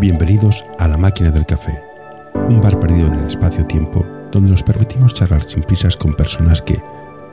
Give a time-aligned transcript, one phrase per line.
[0.00, 1.82] Bienvenidos a La Máquina del Café,
[2.46, 6.80] un bar perdido en el espacio-tiempo donde nos permitimos charlar sin prisas con personas que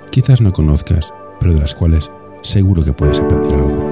[0.09, 2.09] quizás no conozcas, pero de las cuales
[2.41, 3.85] seguro que puedes aprender algo.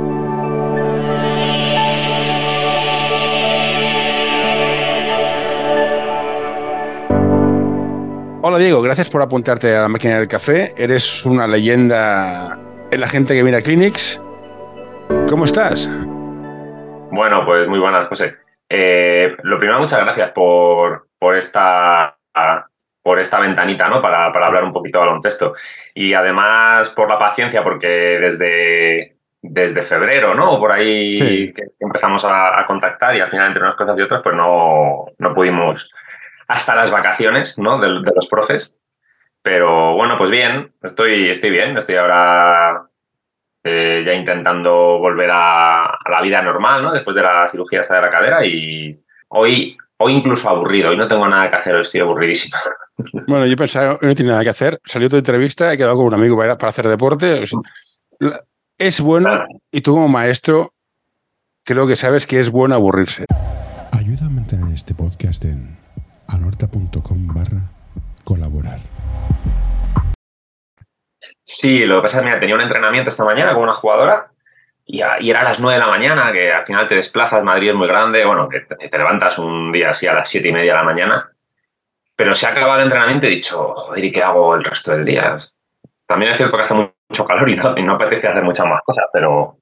[8.41, 10.73] Hola Diego, gracias por apuntarte a la máquina del café.
[10.75, 12.57] Eres una leyenda
[12.89, 14.19] en la gente que viene a Clinics.
[15.29, 15.87] ¿Cómo estás?
[17.11, 18.42] Bueno, pues muy buenas, José.
[18.69, 22.17] Eh, lo primero, muchas gracias por, por, esta,
[23.01, 24.01] por esta ventanita, ¿no?
[24.01, 25.53] Para, para, hablar un poquito de baloncesto.
[25.93, 30.59] Y además por la paciencia, porque desde, desde febrero, ¿no?
[30.59, 31.53] Por ahí Sí.
[31.53, 35.05] que empezamos a, a contactar y al final, entre unas cosas y otras, pues no,
[35.17, 35.91] no pudimos
[36.47, 37.77] hasta las vacaciones, ¿no?
[37.79, 38.77] De, de los profes.
[39.41, 42.87] Pero bueno, pues bien, estoy, estoy bien, estoy ahora
[43.63, 46.91] eh, ya intentando volver a, a la vida normal, ¿no?
[46.91, 51.07] Después de la cirugía esta de la cadera y hoy, hoy incluso aburrido, hoy no
[51.07, 52.57] tengo nada que hacer, estoy aburridísimo.
[53.27, 54.79] Bueno, yo pensaba que no tiene nada que hacer.
[54.85, 57.41] Salió tu entrevista, he quedado con un amigo para, para hacer deporte.
[57.41, 57.59] O sea,
[58.77, 60.73] Es bueno y tú como maestro
[61.65, 63.25] creo que sabes que es bueno aburrirse.
[63.91, 65.75] Ayuda a mantener este podcast en
[66.27, 67.71] anorta.com barra
[68.23, 68.79] colaborar.
[71.55, 74.31] Sí, lo que pasa es que tenía un entrenamiento esta mañana con una jugadora
[74.85, 77.43] y, a- y era a las 9 de la mañana, que al final te desplazas,
[77.43, 80.49] Madrid es muy grande, bueno, que te, te levantas un día así a las 7
[80.49, 81.31] y media de la mañana,
[82.15, 84.91] pero se ha acabado el entrenamiento y he dicho, joder, ¿y qué hago el resto
[84.93, 85.35] del día?
[86.07, 88.81] También es cierto que hace mucho calor y no, y no apetece hacer muchas más
[88.85, 89.57] cosas, pero,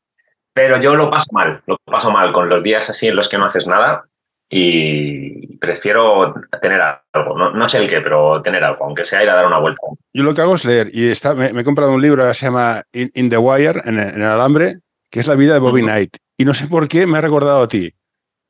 [0.53, 3.38] pero yo lo paso mal, lo paso mal con los días así en los que
[3.38, 4.06] no haces nada
[4.53, 9.30] y prefiero tener algo, no, no sé el qué, pero tener algo, aunque sea ir
[9.30, 9.81] a dar una vuelta.
[10.13, 12.33] Yo lo que hago es leer y está, me, me he comprado un libro que
[12.33, 14.79] se llama In, In the Wire, en el, en el alambre,
[15.09, 15.81] que es la vida de Bobby.
[15.81, 16.17] Knight.
[16.38, 17.94] Y no sé por qué me ha recordado a ti.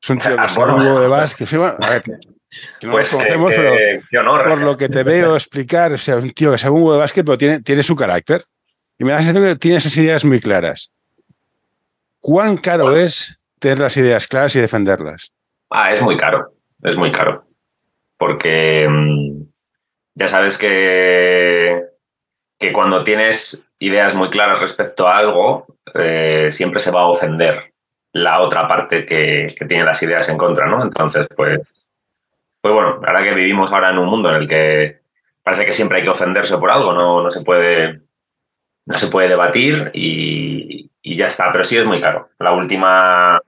[0.02, 1.46] Es un tío que Ah, sabe un huevo de básquet.
[1.46, 2.10] Sí, bueno, a ver, que
[2.86, 4.48] no Pues nos que- conocemos, que- pero qué honor.
[4.48, 6.98] por lo que te veo explicar, o sea, un tío que sabe un huevo de
[6.98, 8.42] básquet, pero tiene, tiene su carácter.
[8.98, 10.92] Y me da la sensación que tiene esas ideas muy claras.
[12.20, 12.98] ¿Cuán caro Bueno.
[12.98, 15.32] es tener las ideas claras y defenderlas?
[15.72, 16.48] Ah, es muy caro,
[16.82, 17.44] es muy caro.
[18.18, 19.42] Porque mm,
[20.14, 21.82] ya sabes que,
[22.58, 27.72] que cuando tienes ideas muy claras respecto a algo, eh, siempre se va a ofender
[28.12, 30.82] la otra parte que, que tiene las ideas en contra, ¿no?
[30.82, 31.86] Entonces, pues,
[32.60, 35.00] pues bueno, ahora que vivimos ahora en un mundo en el que
[35.42, 38.02] parece que siempre hay que ofenderse por algo, no, no se puede
[38.84, 42.30] no se puede debatir y, y ya está, pero sí es muy caro.
[42.38, 43.40] La última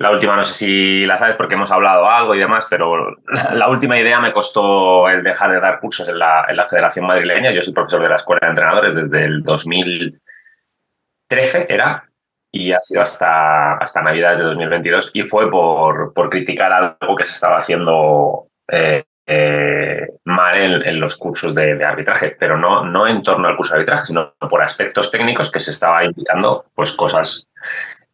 [0.00, 3.18] la última no sé si la sabes porque hemos hablado algo y demás, pero
[3.52, 7.06] la, última idea me costó el dejar de dar cursos en la, en la Federación
[7.06, 7.50] Madrileña.
[7.50, 12.08] Yo soy profesor de la Escuela de Entrenadores desde el 2013, era,
[12.50, 17.24] y ha sido hasta, hasta Navidades de 2022, y fue por, por criticar algo que
[17.24, 23.06] se estaba haciendo eh, eh, mal en, los cursos de, de arbitraje, pero no, no
[23.06, 26.92] en torno al curso de arbitraje, sino por aspectos técnicos que se estaba indicando pues,
[26.92, 27.50] cosas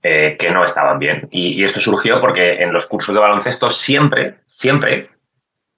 [0.09, 1.27] eh, que no estaban bien.
[1.33, 5.11] Y, y esto surgió porque en los cursos de baloncesto siempre, siempre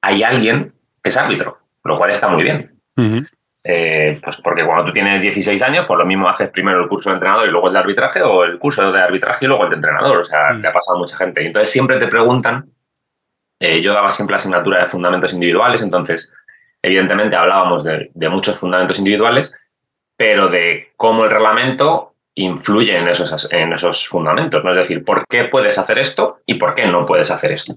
[0.03, 0.71] hay alguien
[1.03, 2.79] que es árbitro, lo cual está muy bien.
[3.65, 7.09] Eh, pues porque cuando tú tienes 16 años, pues lo mismo haces primero el curso
[7.09, 9.71] de entrenador y luego el de arbitraje, o el curso de arbitraje y luego el
[9.71, 10.19] de entrenador.
[10.19, 10.61] O sea, Mm.
[10.61, 11.43] le ha pasado a mucha gente.
[11.43, 12.67] Y entonces siempre te preguntan,
[13.61, 16.31] eh, yo daba siempre la asignatura de fundamentos individuales, entonces
[16.83, 19.53] evidentemente hablábamos de, de muchos fundamentos individuales,
[20.19, 22.08] pero de cómo el reglamento
[22.39, 24.63] influye en esos, en esos fundamentos.
[24.63, 24.71] ¿no?
[24.71, 27.75] Es decir, ¿por qué puedes hacer esto y por qué no puedes hacer esto?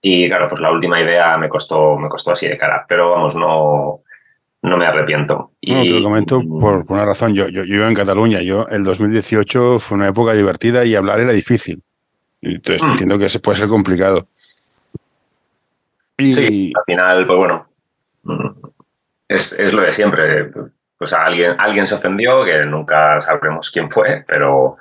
[0.00, 3.36] Y claro, pues la última idea me costó, me costó así de cara, pero vamos,
[3.36, 4.00] no,
[4.62, 5.52] no me arrepiento.
[5.60, 7.34] Y, No, te lo comento por, por una razón.
[7.34, 8.42] Yo, yo, yo vivo en Cataluña.
[8.42, 11.82] Yo, el 2018 fue una época divertida y hablar era difícil.
[12.40, 12.90] Entonces Mm.
[12.90, 14.26] entiendo que se puede ser complicado.
[16.18, 17.68] Y, Sí, al final, pues bueno,
[18.24, 18.48] mm,
[19.28, 20.50] es, es lo de siempre.
[21.02, 24.76] Pues alguien, alguien se ofendió, que nunca sabremos quién fue, pero,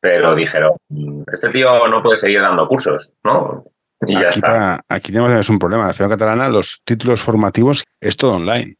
[0.00, 3.64] pero dijeron, "Mm, este tío no puede seguir dando cursos, ¿no?
[4.04, 4.48] Y ya aquí, está.
[4.48, 5.82] para- aquí tenemos un problema.
[5.84, 8.74] En la Federación Catalana, los títulos formativos es todo online.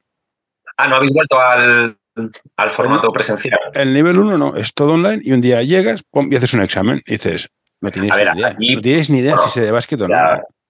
[0.77, 1.97] Ah, ¿no habéis vuelto al,
[2.57, 3.61] al formato presencial?
[3.73, 6.63] El nivel 1 no, es todo online y un día llegas pum, y haces un
[6.63, 7.51] examen y dices,
[7.81, 8.49] no tienes ver, ni idea.
[8.49, 10.15] aquí- no tienes ni idea bueno, si sé de básquet o no.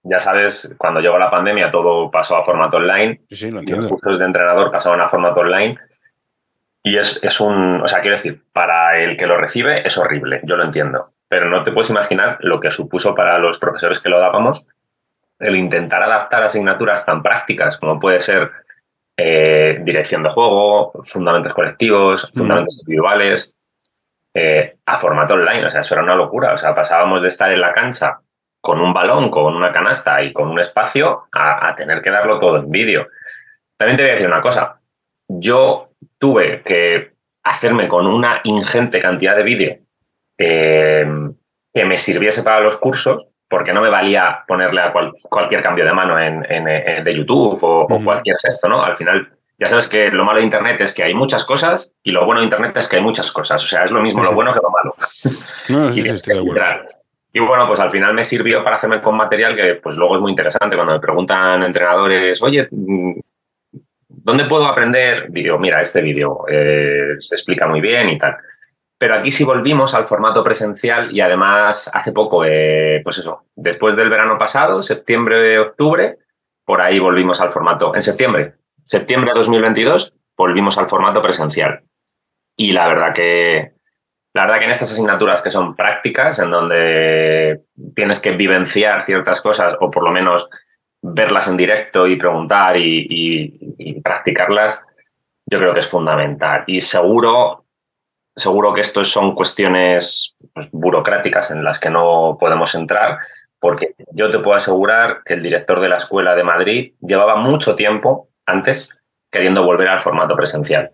[0.03, 3.21] Ya, sabes, cuando llegó la pandemia todo pasó a formato online.
[3.29, 3.89] Sí, sí, lo los entiendo.
[3.89, 5.77] cursos de entrenador pasaron a formato online.
[6.83, 10.41] Y es, es un, o sea, quiero decir, para el que lo recibe es horrible,
[10.43, 11.11] yo lo entiendo.
[11.29, 14.67] Pero no te puedes imaginar lo que supuso para los profesores que lo dábamos
[15.39, 18.51] el intentar adaptar asignaturas tan prácticas como puede ser
[19.17, 23.53] eh, dirección de juego, fundamentos colectivos, fundamentos individuales,
[24.33, 25.65] eh, a formato online.
[25.65, 26.53] O sea, eso era una locura.
[26.53, 28.19] O sea, pasábamos de estar en la cancha
[28.63, 32.59] con un balón, con una canasta y con un espacio, a, tener que darlo todo
[32.59, 33.09] en vídeo.
[33.75, 34.79] También te voy a decir una cosa.
[35.27, 37.11] Yo tuve que
[37.43, 39.77] hacerme con una ingente cantidad de vídeo
[40.37, 41.05] eh,
[41.73, 44.93] que me sirviese para los cursos, porque no me valía ponerle a
[45.29, 46.63] cualquier cambio de mano en,
[47.03, 48.81] de YouTube o, o, cualquier gesto, ¿no?
[48.81, 52.11] Al final ya sabes que lo malo de Internet es que hay muchas cosas y
[52.11, 53.61] lo bueno de Internet es que hay muchas cosas.
[53.61, 54.93] O sea, es lo mismo lo bueno que lo malo.
[55.67, 57.02] No, sí, y, estoy de acuerdo.
[57.35, 60.21] Y bueno, pues al final me sirvió para hacerme con material que pues luego es
[60.21, 60.75] muy interesante.
[60.75, 63.19] Cuando me preguntan entrenadores, oye, mm,
[64.07, 65.25] ¿dónde puedo aprender?
[65.29, 68.37] Digo, mira, este vídeo eh, se explica muy bien y tal.
[68.99, 73.95] Pero aquí sí volvimos al formato presencial y además hace poco, eh, pues eso, después
[73.95, 76.17] del verano pasado, septiembre, octubre,
[76.63, 77.95] por ahí volvimos al formato.
[77.95, 78.53] En septiembre,
[78.83, 81.81] septiembre de 2022 volvimos al formato presencial.
[82.55, 83.73] Y la verdad que
[84.33, 87.61] la verdad que en estas asignaturas que son prácticas, en donde
[87.95, 90.49] tienes que vivenciar ciertas cosas o por lo menos
[91.01, 94.81] verlas en directo y preguntar y, practicarlas,
[95.45, 96.63] yo creo que es fundamental.
[96.65, 97.65] Y seguro,
[98.35, 103.19] seguro que esto son cuestiones pues, burocráticas en las que no podemos entrar,
[103.59, 107.75] porque yo te puedo asegurar que el director de la Escuela de Madrid llevaba mucho
[107.75, 108.89] tiempo antes
[109.29, 110.91] queriendo volver al formato presencial.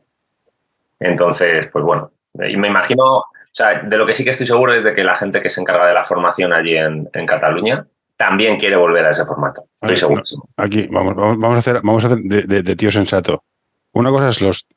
[0.99, 2.11] Entonces, pues bueno,
[2.47, 5.03] y me imagino, o sea, de lo que sí que estoy seguro es de que
[5.03, 9.11] la gente que se encarga de la formación allí en, Cataluña también quiere volver a
[9.11, 9.63] ese formato.
[9.81, 10.23] Estoy seguro.
[10.57, 13.43] Aquí, vamos, vamos, a hacer, vamos a hacer de, tío sensato.
[13.93, 14.67] Una cosa es los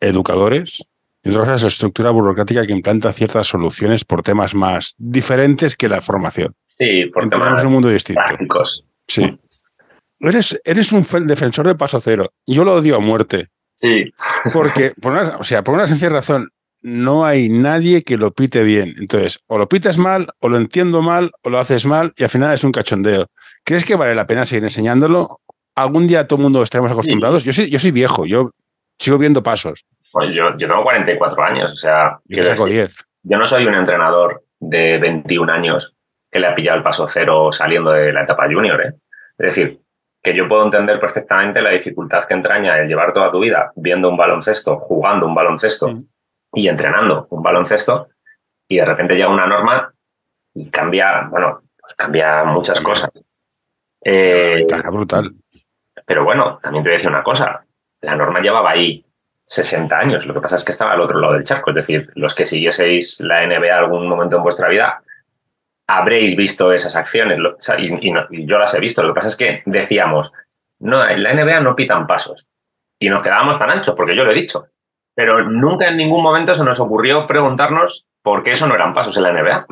[0.00, 0.84] educadores
[1.22, 5.76] y otra cosa es la estructura burocrática que implanta ciertas soluciones por temas más diferentes
[5.76, 6.54] que la formación.
[6.78, 8.22] Sí, por temas un mundo distinto.
[8.24, 8.86] prácticos.
[9.06, 9.38] Sí.
[10.20, 12.32] Eres, eres un defensor del paso cero.
[12.46, 13.48] Yo lo odio a muerte.
[13.74, 14.12] Sí.
[14.52, 16.50] Porque, por una, o sea, por una sencilla razón,
[16.82, 18.94] no hay nadie que lo pite bien.
[18.98, 22.30] Entonces, o lo pites mal, o lo entiendo mal, o lo haces mal, y al
[22.30, 23.26] final es un cachondeo.
[23.64, 25.40] ¿Crees que vale la pena seguir enseñándolo?
[25.74, 27.44] ¿Algún día todo el mundo estaremos acostumbrados?
[27.44, 28.50] Yo, soy, yo soy viejo, yo
[28.98, 29.84] sigo viendo pasos.
[30.32, 32.94] Yo, yo tengo 44 años, o sea, yo, saco 10.
[33.22, 35.94] yo no soy un entrenador de 21 años
[36.30, 38.80] que le ha pillado el paso cero saliendo de la etapa junior.
[38.82, 38.94] ¿eh?
[39.38, 39.80] Es decir,
[40.22, 44.08] que yo puedo entender perfectamente la dificultad que entraña el llevar toda tu vida viendo
[44.08, 46.06] un baloncesto, jugando un baloncesto mm.
[46.52, 48.08] Y entrenando un baloncesto,
[48.68, 49.92] y de repente llega una norma
[50.54, 53.10] y cambia, bueno, pues cambia muchas cosas.
[54.04, 55.32] Eh, brutal.
[56.06, 57.64] Pero bueno, también te voy a decir una cosa,
[58.00, 59.04] la norma llevaba ahí
[59.44, 62.10] 60 años, lo que pasa es que estaba al otro lado del charco, es decir,
[62.14, 65.02] los que siguieseis la NBA algún momento en vuestra vida,
[65.86, 67.38] habréis visto esas acciones
[67.78, 69.02] y, yo las he visto.
[69.02, 70.32] Lo que pasa es que decíamos,
[70.80, 72.48] no, en la NBA no pitan pasos
[72.98, 74.68] y nos quedábamos tan anchos, porque yo lo he dicho.
[75.14, 79.16] Pero nunca en ningún momento se nos ocurrió preguntarnos por qué eso no eran pasos
[79.16, 79.66] en la NBA.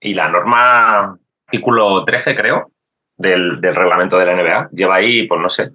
[0.00, 2.70] Y la norma, artículo 13, creo,
[3.16, 5.72] del, reglamento de la NBA, lleva ahí, pues no sé,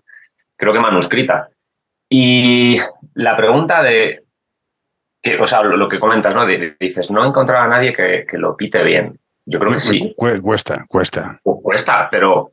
[0.55, 1.49] creo que manuscrita.
[2.09, 2.77] Y
[3.13, 4.23] la pregunta de,
[5.21, 6.45] que, o sea, lo, que comentas, ¿no?
[6.45, 9.19] dices, no he encontrado a nadie que, que, lo pite bien.
[9.45, 10.13] Yo creo que sí.
[10.15, 11.39] Cuesta, cuesta.
[11.43, 12.51] Cuesta, pero.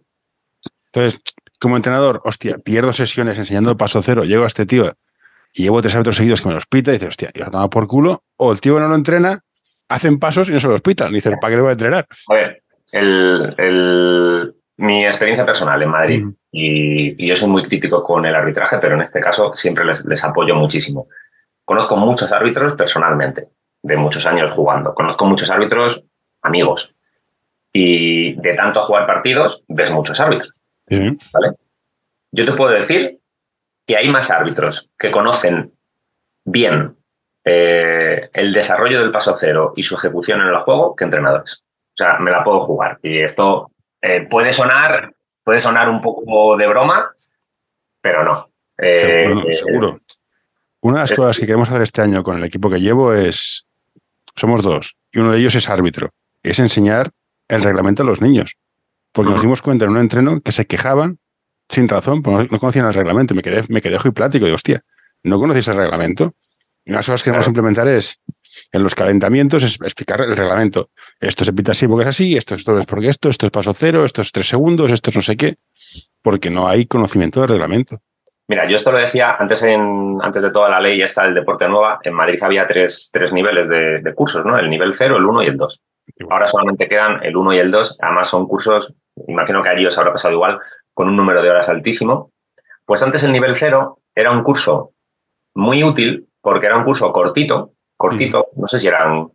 [0.86, 1.20] Entonces,
[1.60, 4.92] como entrenador, hostia, pierdo sesiones enseñando el paso cero, llego a este tío
[5.56, 7.86] y llevo tres árbitros seguidos que me los pita y dice, hostia, yo lo por
[7.88, 8.24] culo.
[8.36, 9.40] O el tío no lo entrena,
[9.88, 11.10] hacen pasos y no se los pitan.
[11.12, 12.06] Y dice, ¿para qué le voy a entrenar?
[12.28, 18.34] A ver, el, mi experiencia personal en Madrid, y, yo soy muy crítico con el
[18.34, 21.08] arbitraje, pero en este caso siempre les, les apoyo muchísimo.
[21.64, 23.48] Conozco muchos árbitros personalmente,
[23.82, 24.92] de muchos años jugando.
[24.92, 26.04] Conozco muchos árbitros
[26.42, 26.94] amigos.
[27.72, 30.60] Y de tanto jugar partidos, ves muchos árbitros.
[30.86, 31.56] ¿vale?
[32.30, 33.20] Yo te puedo decir
[33.86, 35.72] que hay más árbitros que conocen
[36.44, 36.96] bien
[37.44, 41.62] eh, el desarrollo del paso cero y su ejecución en el juego que entrenadores.
[41.62, 42.98] O sea, me la puedo jugar.
[43.02, 43.70] Y esto
[44.02, 45.12] eh, puede sonar,
[45.44, 47.12] puede sonar un poco de broma,
[48.00, 48.50] pero no.
[48.78, 50.00] Eh, seguro.
[50.80, 53.66] Una de las cosas que queremos hacer este año con el equipo que llevo es,
[54.34, 56.10] somos dos, y uno de ellos es árbitro
[56.50, 57.10] es enseñar
[57.48, 58.56] el reglamento a los niños.
[59.12, 61.18] Porque nos dimos cuenta en un entreno que se quejaban
[61.68, 63.34] sin razón, porque no, conocían el reglamento.
[63.34, 64.46] Me quedé, me quedé y plático.
[64.46, 64.82] Y hostia,
[65.22, 66.34] ¿no conocéis el reglamento?
[66.84, 68.20] Y una de las cosas que queremos implementar es,
[68.72, 70.90] en los calentamientos, es explicar el reglamento.
[71.20, 74.04] Esto se pita así porque es así, esto es porque esto, esto es paso cero,
[74.04, 75.56] esto es tres segundos, esto es no sé qué,
[76.22, 77.98] porque no hay conocimiento del reglamento.
[78.48, 81.68] Mira, yo esto lo decía antes, en, antes de toda la ley esta del deporte
[81.68, 81.98] nueva.
[82.04, 84.56] En Madrid había tres, tres niveles de, de, cursos, ¿no?
[84.56, 85.82] El nivel cero, el uno y el dos.
[86.30, 87.98] Ahora solamente quedan el 1 y el 2.
[88.00, 88.94] Además son cursos,
[89.26, 90.58] imagino que allí os habrá pasado igual,
[90.96, 92.32] con un número de horas altísimo.
[92.86, 94.94] Pues antes el nivel 0 era un curso
[95.54, 99.28] muy útil porque era un curso cortito, cortito, no sé si eran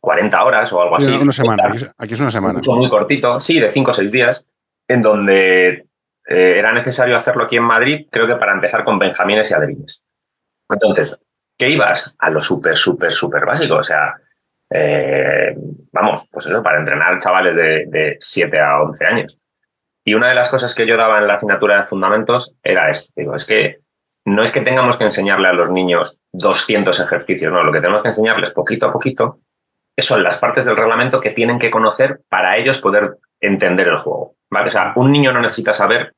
[0.00, 1.12] 40 horas o algo así.
[1.20, 2.60] Una semana, aquí es una semana.
[2.64, 4.46] Muy cortito, sí, de 5 o 6 días,
[4.86, 9.50] en donde eh, era necesario hacerlo aquí en Madrid, creo que para empezar con benjamines
[9.50, 10.04] y adrines.
[10.70, 11.20] Entonces,
[11.58, 12.14] ¿qué ibas?
[12.20, 13.74] A lo súper, súper, súper básico.
[13.74, 14.14] O sea,
[14.70, 15.52] eh,
[15.90, 19.36] vamos, pues eso, para entrenar chavales de, de 7 a 11 años.
[20.06, 23.12] Y una de las cosas que yo daba en la asignatura de fundamentos era esto.
[23.16, 23.80] Digo, es que
[24.24, 28.02] no es que tengamos que enseñarle a los niños 200 ejercicios, no, lo que tenemos
[28.02, 29.40] que enseñarles poquito a poquito
[29.98, 34.36] son las partes del reglamento que tienen que conocer para ellos poder entender el juego.
[34.48, 34.68] ¿vale?
[34.68, 36.14] O sea, un niño no necesita saber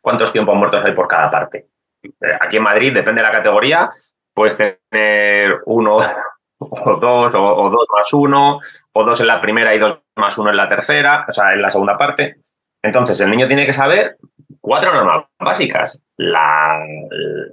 [0.00, 1.66] cuántos tiempos muertos hay por cada parte.
[2.04, 3.88] Eh, aquí en Madrid, depende de la categoría,
[4.32, 5.96] puedes tener uno
[6.58, 8.60] o dos, o, dos más uno,
[8.92, 11.62] o dos en la primera y dos más uno en la tercera, o sea, en
[11.62, 12.36] la segunda parte.
[12.84, 14.18] Entonces, el niño tiene que saber
[14.60, 16.02] cuatro normas básicas.
[16.18, 16.78] La,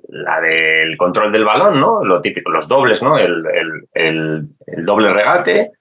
[0.09, 2.03] la del control del balón, ¿no?
[2.03, 3.17] Lo típico, los dobles, ¿no?
[3.17, 3.45] El,
[3.93, 4.49] el,
[4.85, 5.71] doble regate.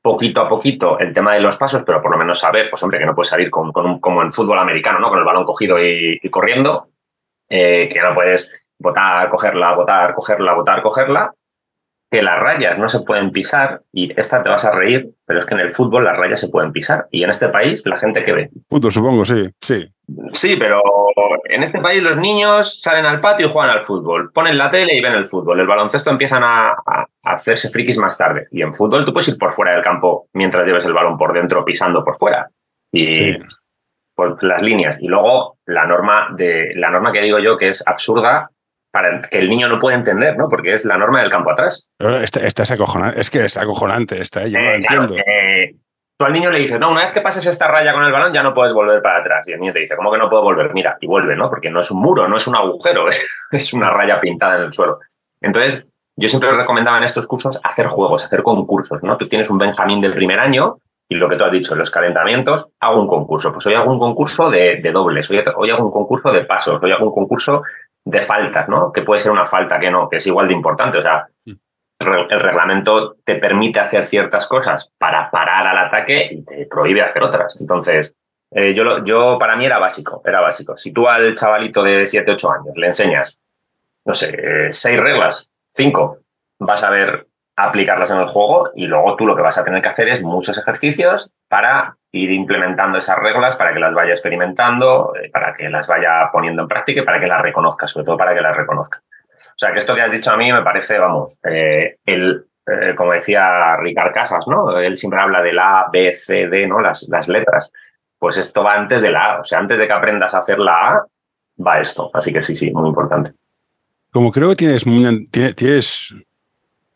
[0.00, 2.98] Poquito a poquito el tema de los pasos, pero por lo menos saber, pues hombre,
[2.98, 5.10] que no puedes salir como en fútbol americano, ¿no?
[5.10, 6.88] Con el balón cogido y, corriendo.
[7.50, 11.34] Eh, que no puedes botar, cogerla, botar, cogerla, botar, cogerla
[12.12, 15.46] que las rayas no se pueden pisar, y esta te vas a reír, pero es
[15.46, 17.06] que en el fútbol las rayas se pueden pisar.
[17.10, 18.50] Y en este país, la gente que ve.
[18.68, 19.90] Fútbol, supongo, sí, sí.
[20.34, 20.82] Sí, pero
[21.44, 24.30] en este país los niños salen al patio y juegan al fútbol.
[24.30, 25.58] Ponen la tele y ven el fútbol.
[25.58, 26.76] El baloncesto empiezan a,
[27.24, 28.46] hacerse frikis más tarde.
[28.50, 31.32] Y en fútbol tú puedes ir por fuera del campo mientras lleves el balón por
[31.32, 32.46] dentro pisando por fuera.
[32.92, 33.38] Y
[34.14, 34.98] por las líneas.
[35.00, 38.50] Y luego la norma de la norma que digo yo que es absurda
[38.92, 40.48] para que el niño no puede entender, ¿no?
[40.48, 41.88] Porque es la norma del campo atrás.
[41.98, 45.14] Esta, es acojonante, es que está acojonante, esta, yo no lo eh, entiendo.
[46.18, 48.32] tú al niño le dices, no, una vez que pases esta raya con el balón
[48.32, 49.48] ya no puedes volver para atrás.
[49.48, 50.72] Y el niño te dice, ¿cómo que no puedo volver?
[50.74, 51.48] Mira, y vuelve, ¿no?
[51.48, 53.06] Porque no es un muro, no es un agujero,
[53.52, 55.00] es una raya pintada en el suelo.
[55.40, 59.16] Entonces, yo siempre les recomendaba en estos cursos hacer juegos, hacer concursos, ¿no?
[59.16, 60.76] Tú tienes un Benjamín del primer año
[61.08, 63.52] y lo que tú has dicho, los calentamientos, hago un concurso.
[63.52, 66.92] Pues hoy hago un concurso de, dobles, hoy, hoy, hago un concurso de pasos, hoy
[66.92, 67.62] hago un concurso
[68.04, 68.92] de faltas, ¿no?
[68.92, 70.98] Que puede ser una falta que no, que es igual de importante.
[70.98, 71.28] O sea,
[71.98, 77.22] el reglamento te permite hacer ciertas cosas para parar al ataque y te prohíbe hacer
[77.22, 77.60] otras.
[77.60, 78.16] Entonces,
[78.50, 80.76] eh, yo, yo para mí era básico, era básico.
[80.76, 83.38] Si tú al chavalito de 7, 8 años le enseñas,
[84.04, 86.18] no sé, eh, seis reglas, cinco,
[86.58, 89.82] vas a ver aplicarlas en el juego y luego tú lo que vas a tener
[89.82, 95.12] que hacer es muchos ejercicios para ir implementando esas reglas, para que las vaya experimentando,
[95.22, 98.16] eh, para que las vaya poniendo en práctica y para que las reconozca, sobre todo
[98.16, 99.02] para que las reconozca.
[99.48, 102.94] O sea, que esto que has dicho a mí me parece, vamos, eh, el, eh,
[102.96, 104.78] como decía Ricard Casas, ¿no?
[104.78, 106.80] Él siempre habla de la A, B, C, D, ¿no?
[106.80, 107.70] Las, las letras.
[108.18, 110.58] Pues esto va antes de la A, o sea, antes de que aprendas a hacer
[110.58, 111.06] la A,
[111.66, 112.10] va esto.
[112.14, 113.32] Así que sí, sí, muy importante.
[114.10, 114.84] Como creo que tienes,
[115.30, 116.14] tienes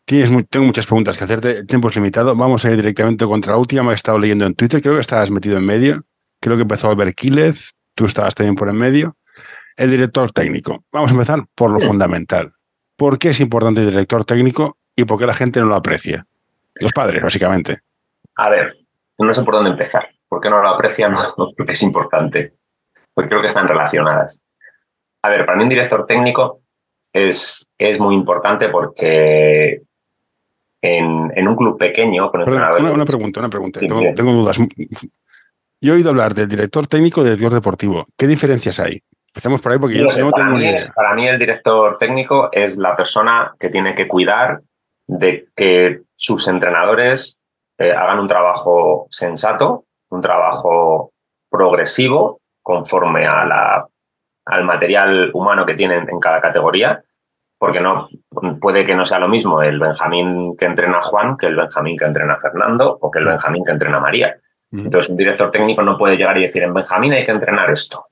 [0.07, 2.33] tengo muchas preguntas que hacerte, el tiempo es limitado.
[2.33, 4.81] Vamos a ir directamente contra la última que he estado leyendo en Twitter.
[4.81, 6.03] Creo que estabas metido en medio.
[6.39, 9.17] Creo que empezó Albert Quílez, tú estabas también por en medio.
[9.75, 10.85] El director técnico.
[10.91, 12.53] Vamos a empezar por lo fundamental.
[12.95, 16.25] ¿Por qué es importante el director técnico y por qué la gente no lo aprecia?
[16.79, 17.79] Los padres, básicamente.
[18.35, 18.77] A ver,
[19.17, 20.07] no sé por dónde empezar.
[20.29, 21.11] ¿Por qué no lo aprecian?
[21.57, 22.53] porque es importante.
[23.13, 24.41] Porque creo que están relacionadas.
[25.21, 26.61] A ver, para mí un director técnico
[27.11, 29.81] es, es muy importante porque
[30.81, 33.79] en, un club pequeño con Una, pregunta, una pregunta.
[33.79, 34.57] Tengo, dudas.
[35.79, 38.05] Yo he oído hablar del director técnico y del director deportivo.
[38.17, 39.01] ¿Qué diferencias hay?
[39.27, 40.91] Empecemos por ahí porque yo, no tengo ni idea.
[40.95, 44.61] Para mí el director técnico es la persona que tiene que cuidar
[45.05, 47.39] de que sus entrenadores
[47.77, 51.11] eh, hagan un trabajo sensato, un trabajo
[51.49, 53.87] progresivo conforme a la,
[54.45, 57.03] al material humano que tienen en cada categoría
[57.57, 58.07] porque no
[58.61, 62.05] puede que no sea lo mismo el Benjamín que entrena Juan que el Benjamín que
[62.05, 63.29] entrena Fernando o que el mm.
[63.29, 64.37] Benjamín que entrena María.
[64.71, 64.85] Mm.
[64.85, 68.07] Entonces, un director técnico no puede llegar y decir, en Benjamín hay que entrenar esto.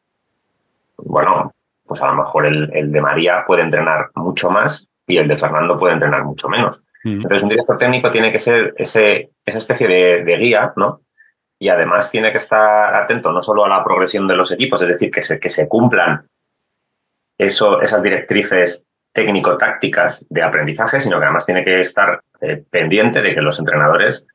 [0.98, 1.52] Bueno,
[1.86, 5.76] pues a lo mejor el, de María puede entrenar mucho más y el de Fernando
[5.76, 6.82] puede entrenar mucho menos.
[7.04, 7.22] Mm.
[7.22, 11.02] Entonces, un director técnico tiene que ser ese, esa especie de, guía, ¿no?
[11.60, 14.90] Y además tiene que estar atento no solo a la progresión de los equipos, es
[14.90, 16.28] decir, que se, que se cumplan
[17.38, 23.34] eso, esas directrices técnico-tácticas de aprendizaje, sino que además tiene que estar eh, pendiente de
[23.34, 24.28] que los entrenadores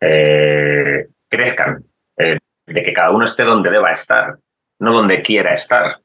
[0.00, 1.84] eh, crezcan,
[2.16, 4.36] eh, de que cada uno esté donde deba estar,
[4.78, 5.98] no donde quiera estar,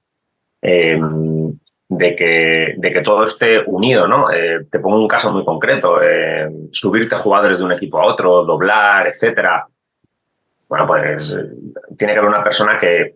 [0.63, 1.53] em,
[1.89, 4.07] de, que, de que todo esté unido.
[4.07, 4.27] ¿no?
[4.69, 5.99] te pongo un caso muy concreto,
[6.71, 9.67] subirte jugadores de un equipo a otro, doblar, etcétera.
[10.67, 11.39] Bueno, pues
[11.95, 13.13] tiene que haber una persona que,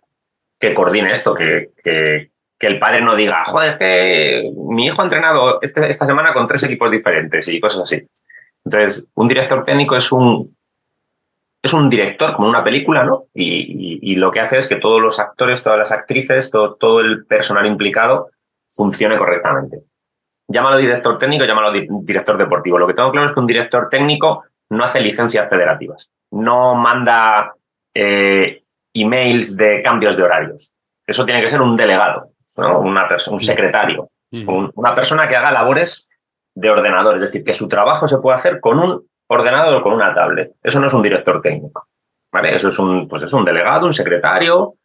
[0.58, 2.31] que coordine esto, que, que,
[2.62, 6.32] que el padre no diga, joder, es que mi hijo ha entrenado este, esta semana
[6.32, 8.06] con tres equipos diferentes y cosas así.
[8.64, 10.56] Entonces, un director técnico es un,
[11.60, 13.24] es un director, como una película, ¿no?
[13.34, 17.26] Y, lo que hace es que todos los actores, todas las actrices, todo, todo el
[17.26, 18.30] personal implicado
[18.68, 19.78] funcione correctamente.
[20.46, 22.78] Llámalo director técnico, llámalo director deportivo.
[22.78, 27.54] Lo que tengo claro es que un director técnico no hace licencias federativas, no manda
[27.92, 28.62] eh,
[28.94, 30.74] emails de cambios de horarios.
[31.04, 32.80] Eso tiene que ser un delegado, ¿no?
[32.80, 36.08] una un secretario, una persona que haga labores
[36.54, 39.92] de ordenador, es decir, que su trabajo se puede hacer con un ordenador o con
[39.92, 40.52] una tablet.
[40.62, 41.88] Eso no es un director técnico.
[42.32, 42.54] ¿vale?
[42.54, 44.76] Eso es un, pues es un delegado, un secretario,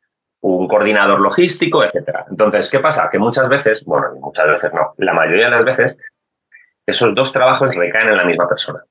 [0.41, 2.25] un coordinador logístico, etc.
[2.29, 3.09] Entonces, ¿qué pasa?
[3.09, 5.97] Que muchas veces, bueno, muchas veces no, la mayoría de las veces,
[6.85, 8.83] esos dos trabajos recaen en la misma persona.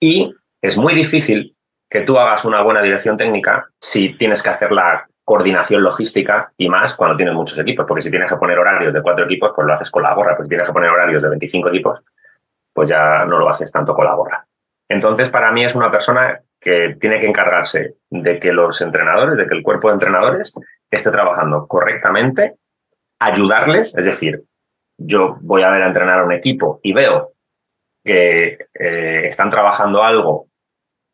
[0.00, 1.56] Y es muy difícil
[1.90, 6.68] que tú hagas una buena dirección técnica si tienes que hacer la coordinación logística y
[6.68, 9.66] más cuando tienes muchos equipos, porque si tienes que poner horarios de cuatro equipos, pues
[9.66, 12.02] lo haces con la gorra, pues si tienes que poner horarios de 25 equipos,
[12.72, 14.46] pues ya no lo haces tanto con la gorra.
[14.88, 19.46] Entonces, para mí es una persona que tiene que encargarse de que los entrenadores, de
[19.46, 20.52] que el cuerpo de entrenadores
[20.90, 22.56] esté trabajando correctamente,
[23.18, 24.42] ayudarles, es decir,
[24.98, 27.32] yo voy a ver a entrenar a un equipo y veo
[28.04, 30.48] que eh, están trabajando algo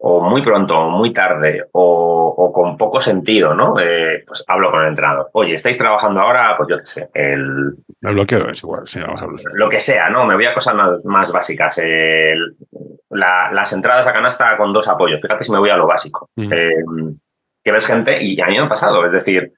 [0.02, 3.78] o muy pronto o muy tarde o, con poco sentido, ¿no?
[3.78, 5.28] Eh, pues hablo con el entrenador.
[5.34, 6.54] Oye, ¿estáis trabajando ahora?
[6.56, 7.74] Pues yo qué sé, el...
[8.00, 10.24] El bloqueo es igual, sí, vamos a Lo que sea, ¿no?
[10.24, 11.80] Me voy a cosas más, básicas.
[13.10, 15.20] las entradas a canasta con dos apoyos.
[15.20, 16.30] Fíjate si me voy a lo básico.
[16.36, 16.82] Eh,
[17.62, 19.52] que ves gente, y a mí me ha pasado, es decir,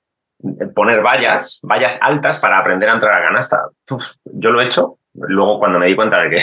[0.74, 3.68] poner vallas, vallas altas para aprender a entrar a canasta.
[4.24, 6.38] yo lo he hecho, luego cuando me di cuenta de que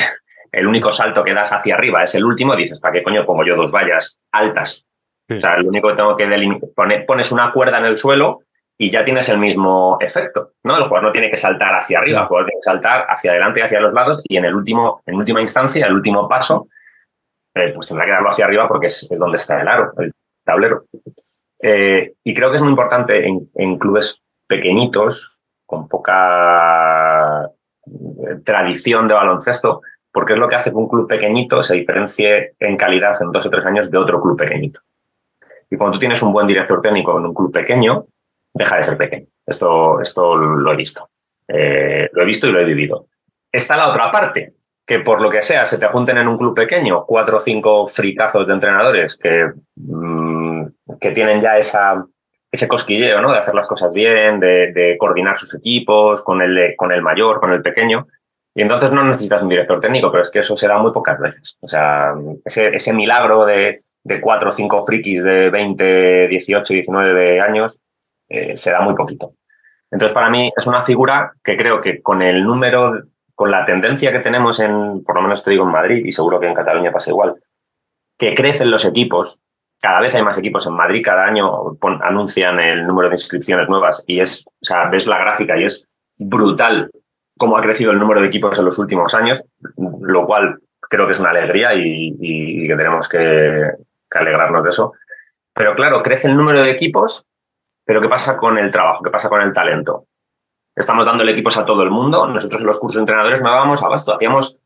[0.51, 3.45] el único salto que das hacia arriba es el último, dices, ¿para qué coño pongo
[3.45, 4.85] yo dos vallas altas?
[5.29, 6.27] O sea, lo único que tengo que
[6.75, 8.41] poner, pones una cuerda en el suelo
[8.77, 10.77] y ya tienes el mismo efecto, ¿no?
[10.77, 13.59] El jugador no tiene que saltar hacia arriba, el jugador tiene que saltar hacia adelante
[13.59, 16.67] y hacia los lados y en el último, en última instancia, el último paso,
[17.53, 20.11] eh, pues tendrá que darlo hacia arriba porque es, donde está el aro, el
[20.43, 20.85] tablero.
[21.62, 29.13] Eh, y creo que es muy importante en clubes pequeñitos, con poca eh, tradición de
[29.13, 29.81] baloncesto,
[30.12, 33.45] porque es lo que hace que un club pequeñito se diferencie en calidad en dos
[33.45, 34.82] o tres años de otro club pequeñito.
[35.69, 38.06] Y cuando tú tienes un buen director técnico en un club pequeño,
[38.54, 39.28] deja de ser pequeño.
[39.45, 41.10] Esto, esto lo he visto.
[41.48, 43.08] Eh, lo he visto y lo he vivido.
[43.52, 44.54] Está la otra parte,
[44.86, 47.86] que por lo que sea se te junten en un club pequeño cuatro o cinco
[47.88, 50.65] fricazos de entrenadores que, mm,
[51.00, 52.06] que tienen ya esa,
[52.52, 53.32] ese cosquilleo ¿no?
[53.32, 57.54] de hacer las cosas bien, de, coordinar sus equipos con el, con el mayor, con
[57.54, 58.08] el pequeño.
[58.60, 61.17] Y entonces no necesitas un director técnico, pero es que eso se da muy pocas
[61.17, 61.58] veces.
[61.62, 63.80] O sea, ese, milagro de,
[64.22, 67.80] cuatro o cinco frikis de 20, 18, 19 años
[68.28, 69.32] eh, se da muy poquito.
[69.89, 73.02] Entonces, para mí es una figura que creo que con el número,
[73.34, 76.38] con la tendencia que tenemos en, por lo menos te digo en Madrid, y seguro
[76.41, 77.36] que en Cataluña pasa igual,
[78.17, 79.39] que crecen los equipos,
[79.80, 84.04] cada vez hay más equipos en Madrid, cada año anuncian el número de inscripciones nuevas
[84.06, 86.91] y es, o sea, ves la gráfica y es brutal
[87.39, 89.41] cómo ha crecido el número de equipos en los últimos años,
[89.78, 93.71] lo cual creo que es una alegría y, que tenemos que,
[94.12, 94.93] alegrarnos de eso.
[95.54, 97.25] Pero claro, crece el número de equipos,
[97.86, 99.04] pero ¿qué pasa con el trabajo?
[99.04, 100.06] ¿Qué pasa con el talento?
[100.75, 102.28] Estamos dándole equipos a todo el mundo.
[102.28, 104.60] Nosotros en los cursos de entrenadores no dábamos abasto, hacíamos,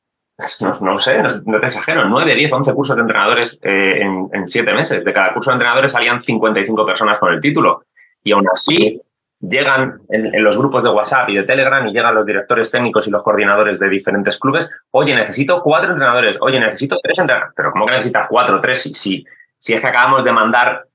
[0.81, 4.73] no, sé, no, te exagero, 9, 10, 11 cursos de entrenadores eh, en, en 7
[4.73, 5.05] meses.
[5.05, 7.85] De cada curso de entrenadores salían 55 personas con el título.
[8.23, 8.99] Y aún así,
[9.47, 13.11] llegan en, los grupos de WhatsApp y de Telegram y llegan los directores técnicos y
[13.11, 17.85] los coordinadores de diferentes clubes, oye, necesito cuatro entrenadores, oye, necesito tres entrenadores, pero ¿cómo
[17.85, 19.25] que necesitas cuatro o tres si, si,
[19.57, 20.87] si es que acabamos de mandar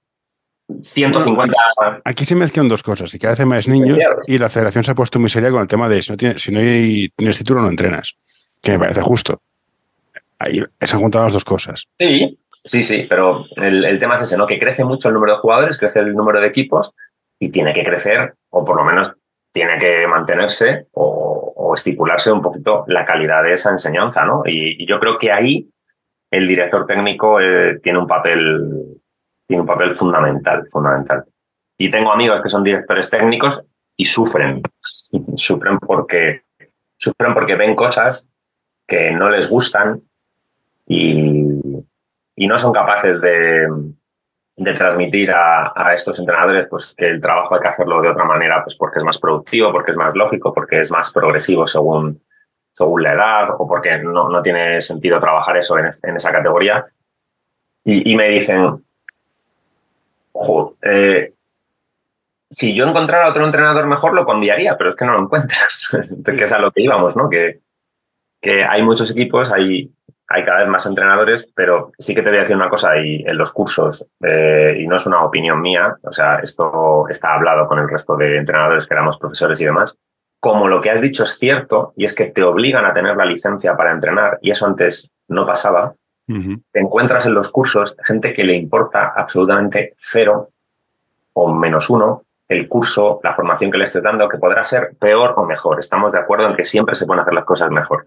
[0.82, 1.54] 150...
[2.04, 4.92] Aquí se mezclan dos cosas, y cada vez hay más niños y la federación se
[4.92, 7.38] ha puesto muy seria con el tema de si no, tienes, si no hay, tienes
[7.38, 8.16] título no entrenas,
[8.62, 9.42] que me parece justo.
[10.38, 11.88] Ahí se han juntado las dos cosas.
[11.98, 14.46] Sí, sí, sí, pero el, el tema es ese, ¿no?
[14.46, 16.94] Que crece mucho el número de jugadores, crece el número de equipos,
[17.38, 19.14] y tiene que crecer, o por lo menos
[19.52, 21.34] tiene que mantenerse o,
[21.74, 24.42] estipularse un poquito la calidad de esa enseñanza, ¿no?
[24.46, 25.68] Y, yo creo que ahí
[26.30, 28.98] el director técnico eh, tiene un papel
[29.46, 31.24] tiene un papel fundamental, fundamental.
[31.76, 33.64] Y tengo amigos que son directores técnicos
[33.96, 34.62] y sufren,
[35.36, 36.42] sufren porque
[36.96, 38.28] sufren porque ven cosas
[38.86, 40.00] que no les gustan
[40.86, 41.44] y,
[42.34, 43.68] y no son capaces de,
[44.58, 48.60] de transmitir a, estos entrenadores pues que el trabajo hay que hacerlo de otra manera,
[48.62, 52.20] pues porque es más productivo, porque es más lógico, porque es más progresivo según,
[52.72, 56.84] según la edad o porque no, no tiene sentido trabajar eso en, esa categoría.
[57.84, 58.84] Y, me dicen,
[60.82, 61.32] eh,
[62.50, 66.44] si yo encontrara otro entrenador mejor lo cambiaría, pero es que no lo encuentras, que
[66.44, 67.30] es a lo que íbamos, ¿no?
[67.30, 67.60] Que,
[68.42, 69.90] que hay muchos equipos, hay
[70.28, 73.24] hay cada vez más entrenadores, pero sí que te voy a decir una cosa, y
[73.26, 77.66] en los cursos, eh, y no es una opinión mía, o sea, esto está hablado
[77.66, 79.96] con el resto de entrenadores que éramos profesores y demás,
[80.38, 83.24] como lo que has dicho es cierto, y es que te obligan a tener la
[83.24, 85.94] licencia para entrenar, y eso antes no pasaba,
[86.26, 90.50] te encuentras en los cursos gente que le importa absolutamente cero
[91.32, 95.34] o menos uno el curso, la formación que le estés dando, que podrá ser peor
[95.36, 95.78] o mejor.
[95.78, 98.06] Estamos de acuerdo en que siempre se pueden hacer las cosas mejor.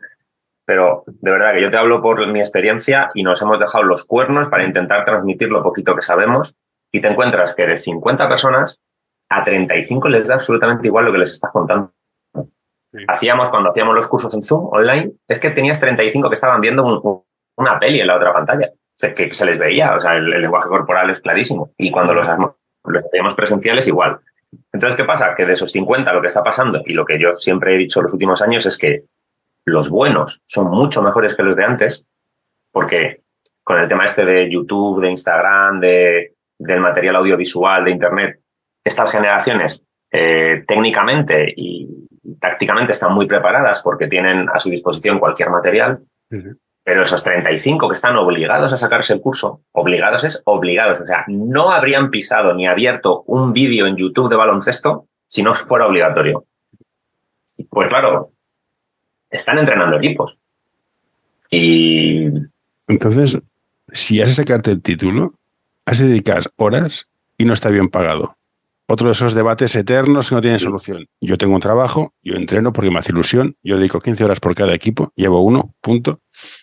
[0.71, 4.05] Pero de verdad que yo te hablo por mi experiencia y nos hemos dejado los
[4.05, 6.55] cuernos para intentar transmitir lo poquito que sabemos
[6.93, 8.79] y te encuentras que de 50 personas,
[9.27, 11.91] a 35 les da absolutamente igual lo que les estás contando.
[13.05, 16.85] Hacíamos, cuando hacíamos los cursos en Zoom online, es que tenías 35 que estaban viendo
[16.85, 17.21] un,
[17.57, 18.71] una peli en la otra pantalla,
[19.13, 21.73] que se les veía, o sea, el, lenguaje corporal es clarísimo.
[21.77, 22.29] Y cuando los,
[22.85, 24.21] los hacíamos presenciales, igual.
[24.71, 25.35] Entonces, ¿qué pasa?
[25.35, 28.01] Que de esos 50 lo que está pasando, y lo que yo siempre he dicho
[28.01, 29.03] los últimos años, es que
[29.65, 32.07] los buenos son mucho mejores que los de antes,
[32.71, 33.21] porque
[33.63, 38.39] con el tema este de YouTube, de Instagram, de, del material audiovisual, de Internet,
[38.83, 41.87] estas generaciones eh, técnicamente y
[42.39, 46.01] tácticamente están muy preparadas porque tienen a su disposición cualquier material.
[46.83, 51.25] Pero esos 35 que están obligados a sacarse el curso, obligados es obligados, o sea,
[51.27, 56.45] no habrían pisado ni abierto un vídeo en YouTube de baloncesto si no fuera obligatorio.
[57.69, 58.31] Pues claro,
[59.31, 60.37] están entrenando equipos.
[61.49, 62.25] Y.
[62.87, 63.39] Entonces,
[63.91, 65.33] si has de sacarte el título,
[65.85, 68.37] has de dedicar horas y no está bien pagado.
[68.87, 71.07] Otro de esos debates eternos que no tienen solución.
[71.21, 74.53] Yo tengo un trabajo, yo entreno porque me hace ilusión, yo dedico 15 horas por
[74.53, 76.19] cada equipo, llevo uno, punto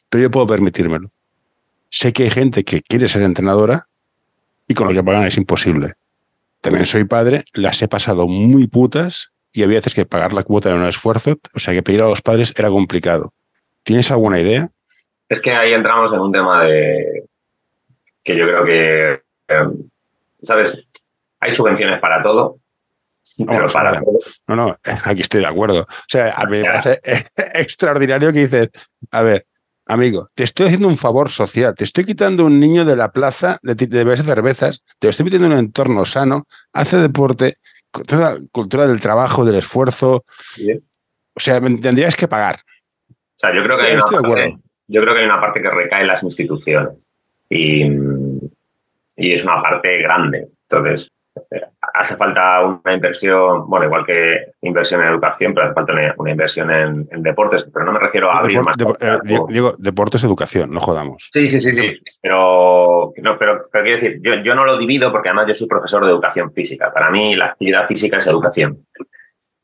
[0.08, 1.10] pero yo puedo permitírmelo.
[1.90, 3.88] Sé que hay gente que quiere ser entrenadora
[4.66, 5.94] y con lo que pagan es imposible.
[6.60, 10.68] También soy padre, las he pasado muy putas y había veces que pagar la cuota
[10.68, 13.32] era un esfuerzo, o sea que pedir a los padres era complicado.
[13.82, 14.70] ¿Tienes alguna idea?
[15.28, 17.24] Es que ahí entramos en un tema de
[18.22, 19.90] que yo creo que, em,
[20.40, 20.78] ¿sabes?
[21.40, 22.60] Hay subvenciones para todo,
[23.44, 24.20] pero para todo.
[24.46, 25.80] No, no, aquí estoy de acuerdo.
[25.80, 27.00] O sea, a mí me parece
[27.54, 28.68] extraordinario que dices,
[29.10, 29.44] a ver,
[29.86, 33.58] amigo, te estoy haciendo un favor social, te estoy quitando un niño de la plaza
[33.62, 37.58] de, de cervezas, te lo estoy metiendo en un entorno sano, hace deporte,
[38.52, 40.24] cultura del trabajo, del esfuerzo.
[41.34, 42.56] O sea, tendrías que pagar.
[43.10, 45.70] O sea, yo creo que hay una parte, yo creo que hay una parte que
[45.70, 46.94] recae en las instituciones
[47.48, 47.84] y,
[49.16, 50.48] y es una parte grande.
[50.62, 51.10] Entonces,
[51.94, 56.70] hace falta una inversión, bueno, igual que inversión en educación, pero hace falta una, inversión
[56.70, 58.76] en, deportes, pero no me refiero a abrir más.
[59.00, 61.28] Eh, digo, deportes, educación, no jodamos.
[61.32, 65.28] Sí, sí, sí, sí, pero, no, pero, quiero decir, yo, yo no lo divido porque
[65.28, 66.92] además yo soy profesor de educación física.
[66.92, 68.86] Para mí la actividad física es educación.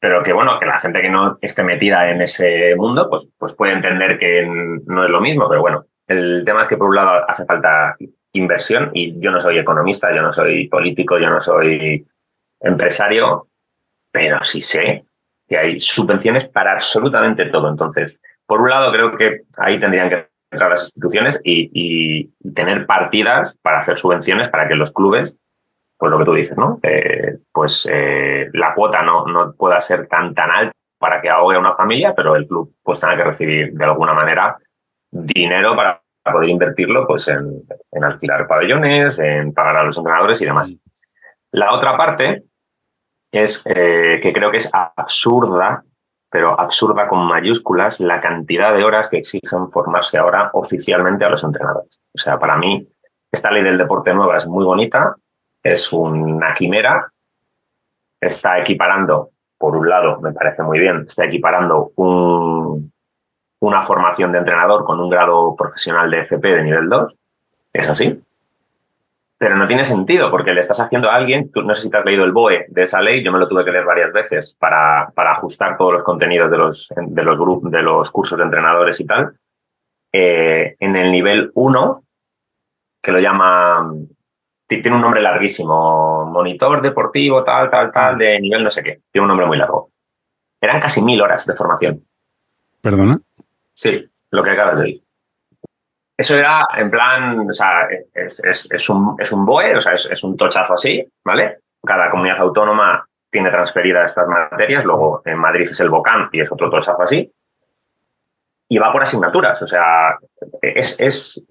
[0.00, 3.54] Pero que bueno, que la gente que no esté metida en ese mundo, pues, pues
[3.54, 4.46] puede entender que
[4.86, 7.96] no es lo mismo, pero bueno, el tema es que por un lado hace falta
[8.34, 12.06] inversión y yo no soy economista, yo no soy político, yo no soy
[12.60, 13.48] empresario,
[14.12, 15.04] pero sí sé
[15.48, 17.68] que hay subvenciones para absolutamente todo.
[17.68, 23.58] Entonces, por un lado, creo que ahí tendrían que entrar las instituciones y, tener partidas
[23.62, 25.36] para hacer subvenciones para que los clubes,
[25.96, 26.78] pues lo que tú dices, ¿no?
[27.52, 31.58] Pues eh, la cuota no, no pueda ser tan, tan alta para que ahogue a
[31.58, 34.56] una familia, pero el club pues tenga que recibir de alguna manera
[35.10, 37.62] dinero para poder invertirlo pues en,
[38.02, 40.74] alquilar pabellones, en pagar a los entrenadores y demás.
[41.52, 42.44] La otra parte
[43.30, 45.84] es eh, que creo que es absurda,
[46.30, 51.44] pero absurda con mayúsculas, la cantidad de horas que exigen formarse ahora oficialmente a los
[51.44, 52.00] entrenadores.
[52.14, 52.88] O sea, para mí,
[53.30, 55.14] esta ley del deporte nueva es muy bonita,
[55.62, 57.12] es una quimera,
[58.20, 62.93] está equiparando, por un lado, me parece muy bien, está equiparando un,
[63.66, 67.16] una formación de entrenador con un grado profesional de FP de nivel 2,
[67.72, 68.20] es así,
[69.38, 72.04] pero no tiene sentido porque le estás haciendo a alguien, no sé si te has
[72.04, 75.10] leído el BOE de esa ley, yo me lo tuve que leer varias veces para,
[75.14, 79.00] para ajustar todos los contenidos de los, de los, grupos, de los cursos de entrenadores
[79.00, 79.36] y tal.
[80.12, 82.04] Eh, en el nivel 1,
[83.02, 83.92] que lo llama,
[84.66, 89.24] tiene un nombre larguísimo, monitor deportivo, tal, tal, tal, de nivel no sé qué, tiene
[89.24, 89.90] un nombre muy largo.
[90.60, 92.02] Eran casi mil horas de formación.
[92.80, 93.18] ¿Perdona?
[93.74, 95.02] Sí, lo que acabas de decir.
[96.16, 100.36] Eso era en plan, o sea, es, un, es un BOE, o sea, es, un
[100.36, 101.58] tochazo así, ¿vale?
[101.84, 106.52] Cada comunidad autónoma tiene transferidas estas materias, luego en Madrid es el BOCAM y es
[106.52, 107.30] otro tochazo así.
[108.68, 110.16] Y va por asignaturas, o sea,
[110.62, 111.44] es, es,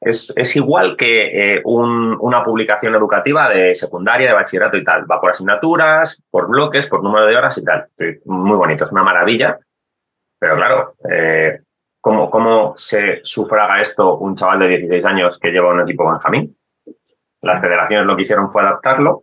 [0.00, 5.10] es, igual que eh, una publicación educativa de secundaria, de bachillerato y tal.
[5.10, 7.88] Va por asignaturas, por bloques, por número de horas y tal.
[8.26, 9.58] Muy bonito, es una maravilla.
[10.38, 11.60] Pero claro, eh,
[12.04, 16.54] ¿cómo, ¿cómo se sufraga esto un chaval de 16 años que lleva un equipo Benjamín?
[17.40, 19.22] Las federaciones lo que hicieron fue adaptarlo,